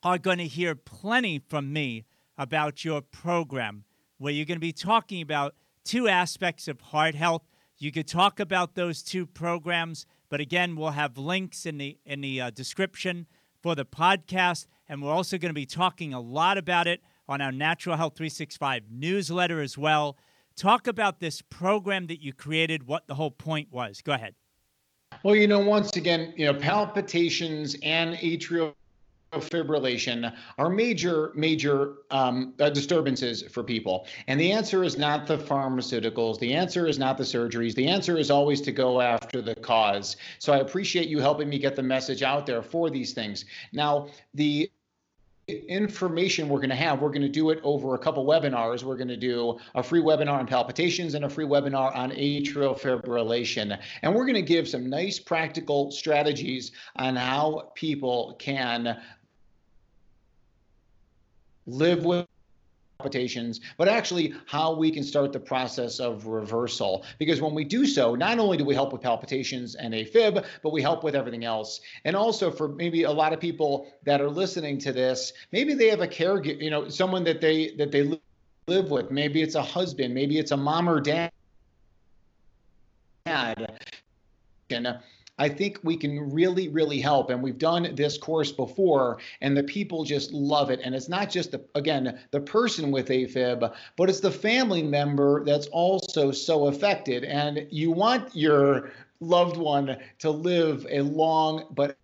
are 0.03 0.19
going 0.19 0.39
to 0.39 0.47
hear 0.47 0.75
plenty 0.75 1.39
from 1.39 1.73
me 1.73 2.05
about 2.37 2.85
your 2.85 3.01
program, 3.01 3.85
where 4.19 4.33
you're 4.33 4.45
going 4.45 4.57
to 4.57 4.61
be 4.61 4.73
talking 4.73 5.23
about 5.23 5.55
two 5.85 6.09
aspects 6.09 6.69
of 6.69 6.81
heart 6.81 7.15
health. 7.15 7.43
You 7.79 7.93
could 7.93 8.09
talk 8.09 8.41
about 8.41 8.75
those 8.75 9.03
two 9.03 9.27
programs, 9.27 10.05
but 10.29 10.41
again, 10.41 10.75
we'll 10.75 10.91
have 10.91 11.17
links 11.17 11.65
in 11.65 11.79
the 11.79 11.97
in 12.05 12.21
the 12.21 12.41
uh, 12.41 12.51
description 12.51 13.27
for 13.63 13.75
the 13.75 13.85
podcast, 13.85 14.67
and 14.89 15.01
we're 15.01 15.13
also 15.13 15.39
going 15.39 15.51
to 15.51 15.55
be 15.55 15.67
talking 15.67 16.13
a 16.13 16.21
lot 16.21 16.59
about 16.59 16.87
it 16.87 17.01
on 17.29 17.41
our 17.41 17.53
Natural 17.53 17.97
Health 17.97 18.17
365 18.17 18.85
newsletter 18.91 19.61
as 19.61 19.79
well. 19.79 20.19
Talk 20.61 20.89
about 20.89 21.21
this 21.21 21.41
program 21.41 22.07
that 22.09 22.21
you 22.21 22.35
created, 22.35 22.87
what 22.87 23.07
the 23.07 23.15
whole 23.15 23.31
point 23.31 23.69
was. 23.73 24.03
Go 24.03 24.13
ahead. 24.13 24.35
Well, 25.23 25.35
you 25.35 25.49
know, 25.49 25.61
once 25.61 25.97
again, 25.97 26.35
you 26.37 26.45
know, 26.45 26.53
palpitations 26.53 27.77
and 27.83 28.15
atrial 28.17 28.75
fibrillation 29.33 30.37
are 30.59 30.69
major, 30.69 31.33
major 31.35 31.95
um, 32.11 32.53
uh, 32.61 32.69
disturbances 32.69 33.43
for 33.45 33.63
people. 33.65 34.07
And 34.27 34.39
the 34.39 34.53
answer 34.53 34.85
is 34.85 34.99
not 34.99 35.27
the 35.27 35.39
pharmaceuticals. 35.39 36.39
The 36.39 36.53
answer 36.53 36.87
is 36.87 36.99
not 36.99 37.17
the 37.17 37.25
surgeries. 37.25 37.75
The 37.75 37.89
answer 37.89 38.19
is 38.19 38.31
always 38.31 38.61
to 38.61 38.71
go 38.71 39.01
after 39.01 39.41
the 39.41 39.55
cause. 39.55 40.19
So 40.41 40.53
I 40.53 40.59
appreciate 40.59 41.09
you 41.09 41.21
helping 41.21 41.49
me 41.49 41.59
get 41.59 41.75
the 41.75 41.83
message 41.83 42.23
out 42.23 42.45
there 42.45 42.63
for 42.63 42.91
these 42.91 43.15
things. 43.15 43.47
Now, 43.73 44.09
the 44.35 44.71
information 45.69 46.49
we're 46.49 46.59
going 46.59 46.71
to 46.71 46.77
have, 46.77 47.01
we're 47.01 47.11
going 47.11 47.23
to 47.23 47.29
do 47.29 47.51
it 47.51 47.61
over 47.63 47.95
a 47.95 47.99
couple 47.99 48.25
webinars. 48.25 48.83
We're 48.83 48.97
going 48.97 49.09
to 49.09 49.17
do 49.17 49.59
a 49.75 49.83
free 49.83 50.01
webinar 50.01 50.39
on 50.39 50.47
palpitations 50.47 51.15
and 51.15 51.25
a 51.25 51.29
free 51.29 51.45
webinar 51.45 51.95
on 51.95 52.11
atrial 52.11 52.79
fibrillation. 52.79 53.79
And 54.03 54.15
we're 54.15 54.25
going 54.25 54.35
to 54.35 54.43
give 54.43 54.69
some 54.69 54.89
nice 54.89 55.19
practical 55.19 55.91
strategies 55.91 56.73
on 56.97 57.17
how 57.17 57.73
people 57.75 58.37
can 58.39 59.01
live 61.67 62.05
with 62.05 62.27
palpitations, 63.01 63.61
but 63.79 63.89
actually 63.89 64.35
how 64.47 64.75
we 64.75 64.91
can 64.91 65.03
start 65.03 65.33
the 65.33 65.41
process 65.41 66.01
of 66.01 66.27
reversal. 66.27 67.05
Because 67.19 67.41
when 67.41 67.55
we 67.55 67.65
do 67.65 67.87
so, 67.87 68.15
not 68.15 68.39
only 68.39 68.59
do 68.59 68.65
we 68.65 68.75
help 68.75 68.93
with 68.93 69.01
palpitations 69.01 69.75
and 69.75 69.95
AFib, 69.95 70.45
but 70.63 70.73
we 70.73 70.83
help 70.83 71.03
with 71.03 71.15
everything 71.15 71.45
else. 71.45 71.81
And 72.05 72.15
also 72.15 72.51
for 72.51 72.69
maybe 72.69 73.05
a 73.05 73.11
lot 73.11 73.33
of 73.33 73.41
people 73.41 73.91
that 74.05 74.21
are 74.21 74.29
listening 74.29 74.79
to 74.81 74.93
this, 74.93 75.33
maybe 75.51 75.73
they 75.73 75.89
have 75.89 76.01
a 76.01 76.09
caregiver, 76.09 76.61
you 76.61 76.71
know, 76.71 76.89
someone 76.89 77.25
that 77.25 77.41
they 77.41 77.71
that 77.79 77.91
they 77.91 78.19
live 78.67 78.91
with. 78.91 79.11
Maybe 79.11 79.41
it's 79.41 79.55
a 79.55 79.63
husband, 79.63 80.15
maybe 80.15 80.39
it's 80.39 80.51
a 80.51 80.57
mom 80.57 80.89
or 80.89 81.01
dad. 81.01 81.31
And 83.25 83.67
I 85.41 85.49
think 85.49 85.81
we 85.83 85.97
can 85.97 86.31
really, 86.31 86.69
really 86.69 87.01
help. 87.01 87.31
And 87.31 87.43
we've 87.43 87.59
done 87.59 87.95
this 87.95 88.19
course 88.19 88.53
before, 88.53 89.19
and 89.41 89.57
the 89.57 89.63
people 89.63 90.05
just 90.05 90.33
love 90.33 90.71
it. 90.71 90.81
And 90.85 90.95
it's 90.95 91.09
not 91.09 91.31
just 91.31 91.53
the 91.53 91.65
again 91.75 92.21
the 92.31 92.41
person 92.41 92.91
with 92.91 93.09
AFib, 93.09 93.75
but 93.97 94.11
it's 94.11 94.21
the 94.21 94.31
family 94.31 94.83
member 94.83 95.43
that's 95.43 95.67
also 95.69 96.31
so 96.31 96.67
affected. 96.67 97.25
And 97.25 97.67
you 97.71 97.91
want 97.91 98.37
your 98.37 98.93
loved 99.21 99.57
one 99.57 99.97
to 100.19 100.31
live 100.31 100.87
a 100.91 101.01
long 101.01 101.65
but 101.71 101.97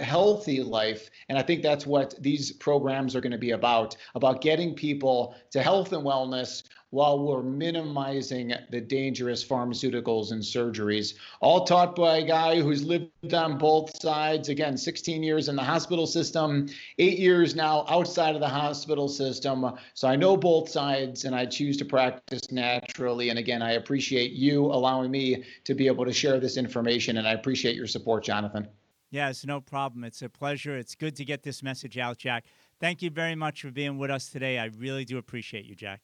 healthy 0.00 0.62
life 0.62 1.10
and 1.28 1.36
i 1.36 1.42
think 1.42 1.62
that's 1.62 1.86
what 1.86 2.14
these 2.22 2.52
programs 2.52 3.14
are 3.14 3.20
going 3.20 3.32
to 3.32 3.38
be 3.38 3.50
about 3.50 3.96
about 4.14 4.40
getting 4.40 4.74
people 4.74 5.34
to 5.50 5.62
health 5.62 5.92
and 5.92 6.04
wellness 6.04 6.62
while 6.92 7.18
we're 7.18 7.42
minimizing 7.42 8.52
the 8.70 8.80
dangerous 8.80 9.42
pharmaceuticals 9.42 10.30
and 10.30 10.42
surgeries. 10.42 11.14
All 11.40 11.64
taught 11.64 11.96
by 11.96 12.18
a 12.18 12.26
guy 12.26 12.60
who's 12.60 12.84
lived 12.84 13.32
on 13.32 13.56
both 13.56 13.98
sides. 14.00 14.50
Again, 14.50 14.76
16 14.76 15.22
years 15.22 15.48
in 15.48 15.56
the 15.56 15.62
hospital 15.62 16.06
system, 16.06 16.68
eight 16.98 17.18
years 17.18 17.56
now 17.56 17.86
outside 17.88 18.34
of 18.34 18.42
the 18.42 18.48
hospital 18.48 19.08
system. 19.08 19.72
So 19.94 20.06
I 20.06 20.16
know 20.16 20.36
both 20.36 20.68
sides 20.68 21.24
and 21.24 21.34
I 21.34 21.46
choose 21.46 21.78
to 21.78 21.86
practice 21.86 22.52
naturally. 22.52 23.30
And 23.30 23.38
again, 23.38 23.62
I 23.62 23.72
appreciate 23.72 24.32
you 24.32 24.66
allowing 24.66 25.10
me 25.10 25.44
to 25.64 25.74
be 25.74 25.86
able 25.86 26.04
to 26.04 26.12
share 26.12 26.40
this 26.40 26.58
information. 26.58 27.16
And 27.16 27.26
I 27.26 27.32
appreciate 27.32 27.74
your 27.74 27.86
support, 27.86 28.22
Jonathan. 28.22 28.68
Yes, 29.12 29.44
no 29.44 29.60
problem. 29.60 30.04
It's 30.04 30.22
a 30.22 30.30
pleasure. 30.30 30.74
It's 30.74 30.94
good 30.94 31.14
to 31.16 31.24
get 31.26 31.42
this 31.42 31.62
message 31.62 31.98
out, 31.98 32.16
Jack. 32.16 32.46
Thank 32.80 33.02
you 33.02 33.10
very 33.10 33.34
much 33.34 33.60
for 33.60 33.70
being 33.70 33.98
with 33.98 34.10
us 34.10 34.30
today. 34.30 34.58
I 34.58 34.70
really 34.78 35.04
do 35.04 35.18
appreciate 35.18 35.66
you, 35.66 35.74
Jack. 35.74 36.00